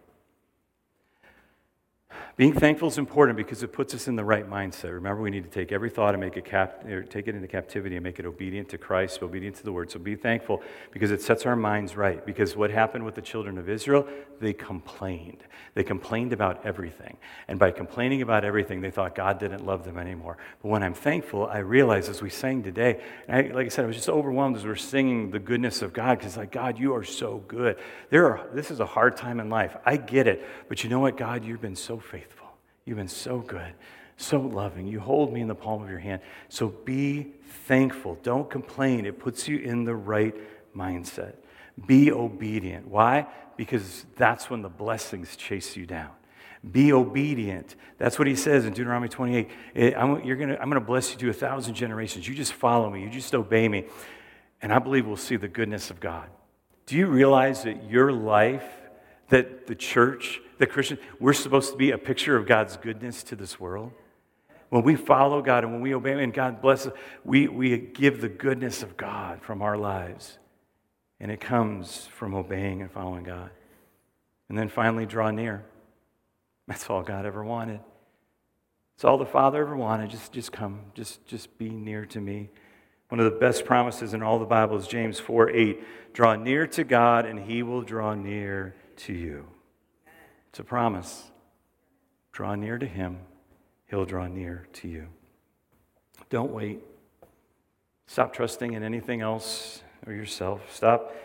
Being 2.40 2.54
thankful 2.54 2.88
is 2.88 2.98
important 2.98 3.36
because 3.36 3.64
it 3.64 3.74
puts 3.74 3.94
us 3.94 4.08
in 4.08 4.16
the 4.16 4.24
right 4.24 4.50
mindset. 4.50 4.94
Remember, 4.94 5.22
we 5.22 5.30
need 5.30 5.44
to 5.44 5.50
take 5.50 5.74
every 5.74 5.90
thought 5.90 6.14
and 6.14 6.24
make 6.24 6.38
it 6.38 6.46
cap- 6.46 6.86
er, 6.88 7.04
take 7.04 7.28
it 7.28 7.36
into 7.36 7.50
captivity 7.50 7.98
and 7.98 8.04
make 8.06 8.18
it 8.18 8.26
obedient 8.26 8.70
to 8.70 8.78
Christ, 8.78 9.22
obedient 9.22 9.58
to 9.58 9.64
the 9.66 9.74
word. 9.74 9.92
So 9.92 10.00
be 10.00 10.16
thankful 10.16 10.64
because 10.92 11.12
it 11.12 11.22
sets 11.22 11.46
our 11.46 11.58
minds 11.58 11.98
right. 11.98 12.26
Because 12.26 12.56
what 12.56 12.72
happened 12.72 13.04
with 13.04 13.16
the 13.16 13.22
children 13.22 13.58
of 13.58 13.68
Israel, 13.68 14.08
they 14.40 14.54
complained. 14.54 15.44
They 15.74 15.84
complained 15.84 16.32
about 16.32 16.66
everything. 16.66 17.18
And 17.50 17.60
by 17.60 17.72
complaining 17.72 18.22
about 18.22 18.46
everything, 18.46 18.80
they 18.80 18.90
thought 18.90 19.16
God 19.16 19.38
didn't 19.38 19.66
love 19.66 19.84
them 19.84 19.98
anymore. 19.98 20.38
But 20.62 20.70
when 20.70 20.82
I'm 20.82 20.94
thankful, 20.94 21.46
I 21.46 21.58
realize 21.58 22.08
as 22.08 22.22
we 22.22 22.30
sang 22.30 22.64
today, 22.64 23.02
I, 23.28 23.42
like 23.42 23.66
I 23.66 23.68
said, 23.68 23.84
I 23.84 23.88
was 23.88 23.98
just 23.98 24.08
overwhelmed 24.08 24.56
as 24.56 24.64
we 24.64 24.70
we're 24.70 24.78
singing 24.78 25.32
the 25.32 25.40
goodness 25.40 25.82
of 25.82 25.92
God 25.92 26.20
because, 26.20 26.38
like, 26.38 26.54
God, 26.54 26.80
you 26.80 26.96
are 26.96 27.04
so 27.04 27.44
good. 27.50 27.78
There 28.12 28.28
are, 28.28 28.48
this 28.54 28.72
is 28.72 28.80
a 28.80 28.86
hard 28.86 29.18
time 29.18 29.42
in 29.42 29.50
life. 29.50 29.76
I 29.86 29.98
get 29.98 30.26
it. 30.26 30.48
But 30.70 30.86
you 30.86 30.90
know 30.90 31.02
what, 31.02 31.18
God? 31.18 31.44
You've 31.44 31.60
been 31.60 31.76
so 31.76 32.00
faithful. 32.00 32.29
You've 32.90 32.98
been 32.98 33.08
so 33.08 33.38
good, 33.38 33.76
so 34.18 34.40
loving. 34.42 34.88
You 34.88 35.00
hold 35.00 35.32
me 35.32 35.42
in 35.42 35.48
the 35.48 35.54
palm 35.54 35.84
of 35.84 35.92
your 35.92 36.00
hand. 36.00 36.22
So 36.48 36.70
be 36.70 37.34
thankful. 37.68 38.18
Don't 38.24 38.50
complain. 38.50 39.06
It 39.06 39.20
puts 39.20 39.48
you 39.48 39.60
in 39.60 39.84
the 39.84 39.94
right 39.94 40.34
mindset. 40.76 41.36
Be 41.86 42.12
obedient. 42.12 42.88
Why? 42.88 43.28
Because 43.58 44.08
that's 44.16 44.50
when 44.50 44.64
the 44.64 44.70
blessings 44.70 45.36
chase 45.36 45.78
you 45.78 45.86
down. 45.86 46.10
Be 46.72 46.92
obedient. 46.92 47.76
That's 48.00 48.18
what 48.18 48.28
he 48.28 48.34
says 48.36 48.66
in 48.66 48.74
Deuteronomy 48.74 49.08
28. 49.08 49.50
Eh, 49.76 49.92
I'm, 49.96 50.24
you're 50.24 50.36
gonna, 50.36 50.58
I'm 50.60 50.72
going 50.72 50.82
to 50.82 50.88
bless 50.88 51.12
you 51.12 51.20
to 51.20 51.30
a 51.30 51.34
thousand 51.34 51.76
generations. 51.76 52.28
You 52.28 52.34
just 52.34 52.54
follow 52.54 52.90
me, 52.90 53.04
you 53.04 53.10
just 53.12 53.36
obey 53.36 53.70
me. 53.70 53.86
And 54.64 54.74
I 54.74 54.80
believe 54.80 55.06
we'll 55.06 55.16
see 55.16 55.36
the 55.36 55.48
goodness 55.48 55.92
of 55.92 56.00
God. 56.00 56.28
Do 56.88 56.96
you 56.96 57.06
realize 57.06 57.66
that 57.66 57.88
your 57.88 58.12
life, 58.12 58.66
that 59.30 59.68
the 59.68 59.76
church, 59.76 60.42
the 60.58 60.68
Christian, 60.68 60.98
we're 61.20 61.34
supposed 61.34 61.72
to 61.72 61.78
be 61.78 61.92
a 61.92 61.98
picture 61.98 62.36
of 62.36 62.46
God's 62.46 62.78
goodness 62.78 63.24
to 63.24 63.36
this 63.36 63.60
world. 63.60 63.92
When 64.70 64.84
we 64.84 64.96
follow 64.96 65.42
God 65.42 65.64
and 65.64 65.74
when 65.74 65.82
we 65.82 65.96
obey 65.96 66.22
and 66.24 66.34
God 66.34 66.62
blesses, 66.62 66.92
we, 67.24 67.48
we 67.48 67.78
give 67.78 68.22
the 68.22 68.30
goodness 68.30 68.84
of 68.84 68.98
God 68.98 69.42
from 69.42 69.62
our 69.62 69.78
lives. 69.78 70.38
And 71.20 71.32
it 71.32 71.42
comes 71.42 72.08
from 72.16 72.36
obeying 72.36 72.82
and 72.82 72.92
following 72.92 73.24
God. 73.24 73.50
And 74.48 74.58
then 74.58 74.70
finally, 74.70 75.06
draw 75.06 75.32
near. 75.32 75.66
That's 76.68 76.90
all 76.90 77.02
God 77.02 77.26
ever 77.26 77.44
wanted. 77.44 77.80
It's 78.96 79.04
all 79.04 79.18
the 79.18 79.26
Father 79.26 79.62
ever 79.62 79.76
wanted. 79.76 80.12
Just, 80.12 80.32
just 80.32 80.52
come. 80.52 80.82
Just, 80.94 81.26
just 81.26 81.58
be 81.58 81.70
near 81.70 82.06
to 82.08 82.22
me. 82.22 82.50
One 83.10 83.20
of 83.20 83.26
the 83.26 83.40
best 83.40 83.66
promises 83.66 84.14
in 84.14 84.22
all 84.22 84.38
the 84.38 84.46
Bible 84.46 84.78
is 84.78 84.88
James 84.88 85.20
4 85.20 85.50
8. 85.50 86.14
Draw 86.14 86.36
near 86.36 86.68
to 86.68 86.84
God, 86.84 87.26
and 87.26 87.40
he 87.40 87.64
will 87.64 87.82
draw 87.82 88.14
near 88.14 88.76
to 89.00 89.14
you. 89.14 89.48
It's 90.50 90.60
a 90.60 90.64
promise. 90.64 91.32
Draw 92.32 92.56
near 92.56 92.78
to 92.78 92.86
him, 92.86 93.20
he'll 93.90 94.06
draw 94.06 94.28
near 94.28 94.68
to 94.74 94.88
you. 94.88 95.08
Don't 96.30 96.52
wait. 96.52 96.80
Stop 98.08 98.34
trusting 98.34 98.74
in 98.74 98.84
anything 98.84 99.22
else 99.22 99.84
or 100.06 100.14
yourself. 100.14 100.62
Stop 100.74 101.16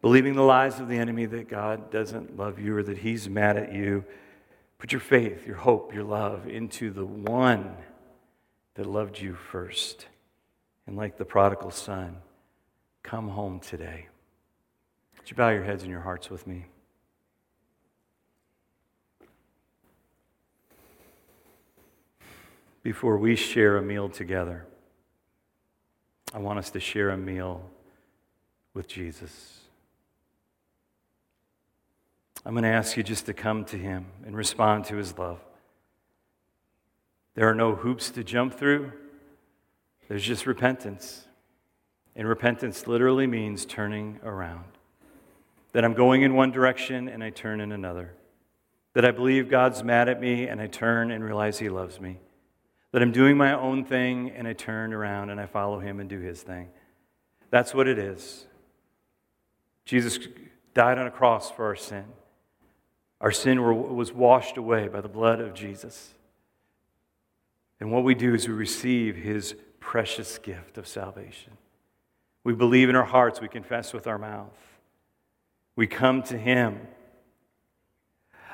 believing 0.00 0.34
the 0.34 0.42
lies 0.42 0.80
of 0.80 0.88
the 0.88 0.96
enemy 0.96 1.26
that 1.26 1.48
God 1.48 1.90
doesn't 1.90 2.36
love 2.36 2.58
you 2.58 2.76
or 2.76 2.82
that 2.82 2.98
he's 2.98 3.28
mad 3.28 3.56
at 3.56 3.72
you. 3.72 4.04
Put 4.78 4.92
your 4.92 5.00
faith, 5.00 5.46
your 5.46 5.56
hope, 5.56 5.94
your 5.94 6.04
love 6.04 6.46
into 6.46 6.90
the 6.90 7.06
one 7.06 7.76
that 8.74 8.86
loved 8.86 9.18
you 9.18 9.34
first. 9.34 10.06
And 10.86 10.96
like 10.96 11.16
the 11.16 11.24
prodigal 11.24 11.70
son, 11.70 12.16
come 13.02 13.28
home 13.28 13.60
today. 13.60 14.08
Would 15.18 15.30
you 15.30 15.36
bow 15.36 15.50
your 15.50 15.64
heads 15.64 15.82
and 15.82 15.90
your 15.90 16.00
hearts 16.00 16.30
with 16.30 16.46
me? 16.46 16.66
Before 22.84 23.16
we 23.16 23.34
share 23.34 23.78
a 23.78 23.82
meal 23.82 24.10
together, 24.10 24.66
I 26.34 26.38
want 26.38 26.58
us 26.58 26.70
to 26.70 26.80
share 26.80 27.10
a 27.10 27.16
meal 27.16 27.62
with 28.74 28.86
Jesus. 28.86 29.60
I'm 32.44 32.52
going 32.52 32.64
to 32.64 32.68
ask 32.68 32.96
you 32.98 33.02
just 33.02 33.24
to 33.26 33.32
come 33.32 33.64
to 33.66 33.78
him 33.78 34.04
and 34.26 34.36
respond 34.36 34.84
to 34.84 34.96
his 34.96 35.16
love. 35.16 35.40
There 37.34 37.48
are 37.48 37.54
no 37.54 37.74
hoops 37.74 38.10
to 38.10 38.22
jump 38.22 38.54
through, 38.54 38.92
there's 40.06 40.22
just 40.22 40.46
repentance. 40.46 41.26
And 42.16 42.28
repentance 42.28 42.86
literally 42.86 43.26
means 43.26 43.64
turning 43.64 44.20
around. 44.22 44.66
That 45.72 45.84
I'm 45.84 45.94
going 45.94 46.22
in 46.22 46.34
one 46.34 46.52
direction 46.52 47.08
and 47.08 47.24
I 47.24 47.30
turn 47.30 47.60
in 47.60 47.72
another. 47.72 48.12
That 48.92 49.04
I 49.04 49.10
believe 49.10 49.48
God's 49.48 49.82
mad 49.82 50.08
at 50.08 50.20
me 50.20 50.46
and 50.46 50.60
I 50.60 50.68
turn 50.68 51.10
and 51.10 51.24
realize 51.24 51.58
he 51.58 51.70
loves 51.70 51.98
me 52.00 52.18
that 52.94 53.02
I'm 53.02 53.10
doing 53.10 53.36
my 53.36 53.52
own 53.54 53.84
thing 53.84 54.30
and 54.36 54.46
I 54.46 54.52
turn 54.52 54.92
around 54.92 55.30
and 55.30 55.40
I 55.40 55.46
follow 55.46 55.80
him 55.80 55.98
and 55.98 56.08
do 56.08 56.20
his 56.20 56.42
thing. 56.42 56.68
That's 57.50 57.74
what 57.74 57.88
it 57.88 57.98
is. 57.98 58.46
Jesus 59.84 60.20
died 60.74 60.96
on 60.98 61.08
a 61.08 61.10
cross 61.10 61.50
for 61.50 61.64
our 61.64 61.74
sin. 61.74 62.04
Our 63.20 63.32
sin 63.32 63.60
was 63.96 64.12
washed 64.12 64.58
away 64.58 64.86
by 64.86 65.00
the 65.00 65.08
blood 65.08 65.40
of 65.40 65.54
Jesus. 65.54 66.14
And 67.80 67.90
what 67.90 68.04
we 68.04 68.14
do 68.14 68.32
is 68.32 68.46
we 68.46 68.54
receive 68.54 69.16
his 69.16 69.56
precious 69.80 70.38
gift 70.38 70.78
of 70.78 70.86
salvation. 70.86 71.54
We 72.44 72.54
believe 72.54 72.88
in 72.88 72.94
our 72.94 73.02
hearts, 73.02 73.40
we 73.40 73.48
confess 73.48 73.92
with 73.92 74.06
our 74.06 74.18
mouth. 74.18 74.56
We 75.74 75.88
come 75.88 76.22
to 76.24 76.38
him. 76.38 76.86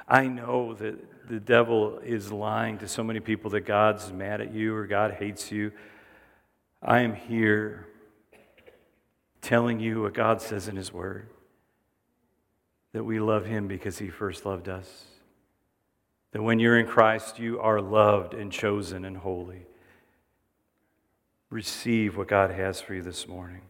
I 0.09 0.29
know 0.29 0.73
that 0.77 1.20
the 1.31 1.39
devil 1.39 2.01
is 2.01 2.33
lying 2.33 2.79
to 2.79 2.89
so 2.89 3.05
many 3.05 3.21
people 3.21 3.51
that 3.53 3.61
God's 3.61 4.13
mad 4.13 4.41
at 4.41 4.53
you 4.53 4.75
or 4.75 4.85
God 4.89 5.13
hates 5.13 5.53
you. 5.53 5.71
I 6.83 7.01
am 7.01 7.15
here 7.15 7.87
telling 9.41 9.79
you 9.79 10.03
what 10.03 10.13
God 10.13 10.43
says 10.43 10.67
in 10.67 10.75
His 10.75 10.93
Word. 10.93 11.29
that 12.93 13.05
we 13.05 13.21
love 13.21 13.47
him 13.47 13.69
because 13.69 13.99
he 13.99 14.09
first 14.09 14.45
loved 14.45 14.69
us. 14.69 15.05
That 16.33 16.43
when 16.43 16.59
you're 16.59 16.77
in 16.77 16.87
Christ, 16.87 17.39
you 17.39 17.61
are 17.61 17.81
loved 17.81 18.35
and 18.35 18.51
chosen 18.51 19.05
and 19.05 19.17
holy. 19.17 19.67
Receive 21.51 22.17
what 22.17 22.27
God 22.27 22.51
has 22.51 22.81
for 22.81 22.95
you 22.95 23.03
this 23.03 23.29
morning. 23.29 23.63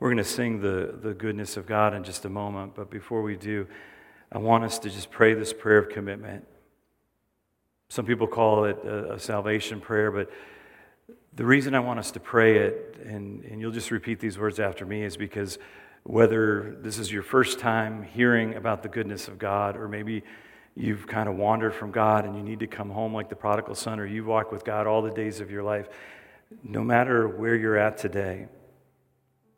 We're 0.00 0.08
going 0.08 0.16
to 0.16 0.24
sing 0.24 0.60
the, 0.60 0.98
the 0.98 1.12
goodness 1.12 1.58
of 1.58 1.66
God 1.66 1.92
in 1.92 2.02
just 2.02 2.24
a 2.24 2.30
moment, 2.30 2.74
but 2.74 2.90
before 2.90 3.20
we 3.20 3.36
do, 3.36 3.66
I 4.36 4.38
want 4.38 4.64
us 4.64 4.78
to 4.80 4.90
just 4.90 5.10
pray 5.10 5.32
this 5.32 5.54
prayer 5.54 5.78
of 5.78 5.88
commitment. 5.88 6.46
Some 7.88 8.04
people 8.04 8.26
call 8.26 8.66
it 8.66 8.76
a, 8.84 9.14
a 9.14 9.18
salvation 9.18 9.80
prayer, 9.80 10.10
but 10.10 10.30
the 11.32 11.46
reason 11.46 11.74
I 11.74 11.80
want 11.80 12.00
us 12.00 12.10
to 12.10 12.20
pray 12.20 12.58
it, 12.58 13.00
and, 13.02 13.42
and 13.44 13.62
you'll 13.62 13.72
just 13.72 13.90
repeat 13.90 14.20
these 14.20 14.38
words 14.38 14.60
after 14.60 14.84
me, 14.84 15.04
is 15.04 15.16
because 15.16 15.58
whether 16.02 16.76
this 16.82 16.98
is 16.98 17.10
your 17.10 17.22
first 17.22 17.58
time 17.58 18.02
hearing 18.02 18.56
about 18.56 18.82
the 18.82 18.90
goodness 18.90 19.26
of 19.26 19.38
God, 19.38 19.74
or 19.74 19.88
maybe 19.88 20.22
you've 20.74 21.06
kind 21.06 21.30
of 21.30 21.36
wandered 21.36 21.72
from 21.72 21.90
God 21.90 22.26
and 22.26 22.36
you 22.36 22.42
need 22.42 22.60
to 22.60 22.66
come 22.66 22.90
home 22.90 23.14
like 23.14 23.30
the 23.30 23.36
prodigal 23.36 23.74
son, 23.74 23.98
or 23.98 24.04
you 24.04 24.22
walk 24.22 24.52
with 24.52 24.66
God 24.66 24.86
all 24.86 25.00
the 25.00 25.12
days 25.12 25.40
of 25.40 25.50
your 25.50 25.62
life, 25.62 25.88
no 26.62 26.84
matter 26.84 27.26
where 27.26 27.54
you're 27.54 27.78
at 27.78 27.96
today, 27.96 28.46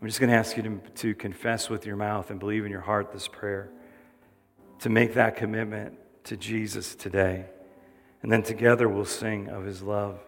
I'm 0.01 0.07
just 0.07 0.21
going 0.21 0.31
to 0.31 0.37
ask 0.37 0.57
you 0.57 0.63
to, 0.63 0.81
to 0.95 1.15
confess 1.17 1.69
with 1.69 1.85
your 1.85 1.97
mouth 1.97 2.31
and 2.31 2.39
believe 2.39 2.65
in 2.65 2.71
your 2.71 2.83
heart 2.83 3.11
this 3.13 3.27
prayer, 3.27 3.73
to 4.81 4.89
make 4.89 5.15
that 5.15 5.37
commitment 5.37 5.99
to 6.25 6.37
Jesus 6.37 6.95
today. 6.95 7.47
And 8.23 8.31
then 8.31 8.43
together 8.43 8.89
we'll 8.89 9.05
sing 9.05 9.49
of 9.49 9.65
his 9.65 9.83
love 9.83 10.21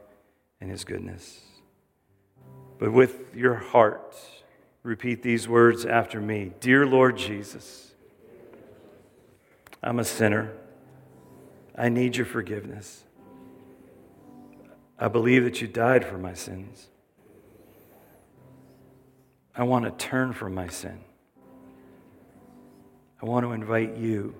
and 0.60 0.70
his 0.70 0.84
goodness. 0.84 1.40
But 2.78 2.92
with 2.92 3.34
your 3.34 3.54
heart, 3.54 4.16
repeat 4.82 5.22
these 5.22 5.48
words 5.48 5.84
after 5.84 6.20
me 6.20 6.52
Dear 6.60 6.86
Lord 6.86 7.16
Jesus, 7.16 7.92
I'm 9.82 9.98
a 9.98 10.04
sinner. 10.04 10.52
I 11.76 11.88
need 11.88 12.16
your 12.16 12.26
forgiveness. 12.26 13.04
I 14.98 15.08
believe 15.08 15.44
that 15.44 15.62
you 15.62 15.68
died 15.68 16.04
for 16.04 16.18
my 16.18 16.34
sins. 16.34 16.88
I 19.56 19.62
want 19.64 19.84
to 19.86 19.90
turn 20.06 20.32
from 20.32 20.54
my 20.54 20.68
sin. 20.68 21.00
I 23.22 23.26
want 23.26 23.44
to 23.44 23.52
invite 23.52 23.96
you 23.96 24.34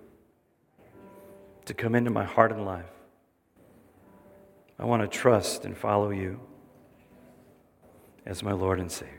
to 1.67 1.75
come 1.75 1.95
into 1.95 2.11
my 2.11 2.25
heart 2.25 2.51
and 2.51 2.65
life. 2.65 2.87
I 4.79 4.87
want 4.87 5.03
to 5.03 5.09
trust 5.09 5.67
and 5.67 5.77
follow 5.77 6.11
you 6.11 6.41
as 8.25 8.43
my 8.43 8.53
Lord 8.53 8.81
and 8.81 8.91
Savior. 8.91 9.17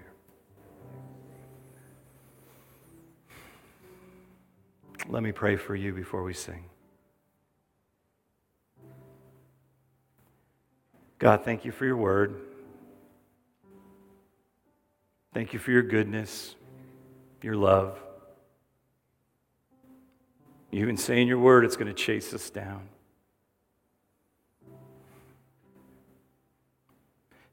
Let 5.07 5.21
me 5.21 5.31
pray 5.31 5.55
for 5.55 5.75
you 5.75 5.93
before 5.93 6.23
we 6.23 6.33
sing. 6.33 6.65
God, 11.19 11.45
thank 11.45 11.65
you 11.65 11.71
for 11.71 11.85
your 11.85 11.97
word. 11.97 12.35
Thank 15.33 15.53
you 15.53 15.59
for 15.59 15.71
your 15.71 15.83
goodness, 15.83 16.55
your 17.43 17.55
love. 17.55 17.99
You 20.71 20.81
even 20.81 20.95
say 20.95 21.21
in 21.21 21.27
your 21.27 21.37
word 21.37 21.65
it's 21.65 21.75
going 21.75 21.87
to 21.87 21.93
chase 21.93 22.33
us 22.33 22.49
down. 22.49 22.87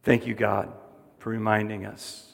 Thank 0.04 0.26
you, 0.26 0.35
God, 0.35 0.72
for 1.18 1.31
reminding 1.31 1.85
us. 1.85 2.24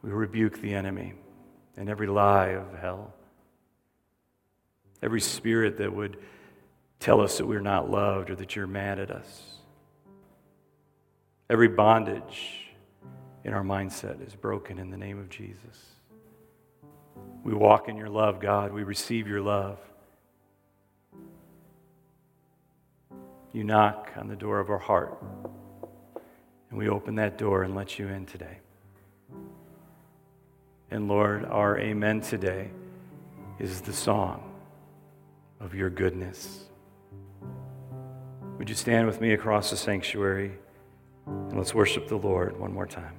We 0.00 0.10
rebuke 0.10 0.60
the 0.60 0.74
enemy 0.74 1.14
and 1.76 1.88
every 1.88 2.06
lie 2.06 2.50
of 2.50 2.78
hell, 2.80 3.12
every 5.02 5.20
spirit 5.20 5.78
that 5.78 5.92
would 5.92 6.18
tell 7.00 7.20
us 7.20 7.38
that 7.38 7.46
we're 7.46 7.60
not 7.60 7.90
loved 7.90 8.30
or 8.30 8.36
that 8.36 8.54
you're 8.54 8.68
mad 8.68 9.00
at 9.00 9.10
us. 9.10 9.56
Every 11.50 11.68
bondage 11.68 12.67
in 13.44 13.54
our 13.54 13.62
mindset 13.62 14.26
is 14.26 14.34
broken 14.34 14.78
in 14.78 14.90
the 14.90 14.96
name 14.96 15.18
of 15.18 15.30
Jesus. 15.30 15.94
We 17.44 17.54
walk 17.54 17.88
in 17.88 17.96
your 17.96 18.08
love, 18.08 18.40
God. 18.40 18.72
We 18.72 18.82
receive 18.82 19.26
your 19.26 19.40
love. 19.40 19.78
You 23.52 23.64
knock 23.64 24.10
on 24.16 24.28
the 24.28 24.36
door 24.36 24.60
of 24.60 24.68
our 24.70 24.78
heart, 24.78 25.22
and 26.70 26.78
we 26.78 26.88
open 26.88 27.14
that 27.16 27.38
door 27.38 27.62
and 27.62 27.74
let 27.74 27.98
you 27.98 28.08
in 28.08 28.26
today. 28.26 28.58
And 30.90 31.08
Lord, 31.08 31.44
our 31.46 31.78
amen 31.78 32.20
today 32.20 32.70
is 33.58 33.80
the 33.80 33.92
song 33.92 34.52
of 35.60 35.74
your 35.74 35.90
goodness. 35.90 36.64
Would 38.58 38.68
you 38.68 38.74
stand 38.74 39.06
with 39.06 39.20
me 39.20 39.32
across 39.32 39.70
the 39.70 39.76
sanctuary? 39.76 40.52
And 41.26 41.56
let's 41.56 41.74
worship 41.74 42.08
the 42.08 42.16
Lord 42.16 42.58
one 42.58 42.72
more 42.72 42.86
time. 42.86 43.14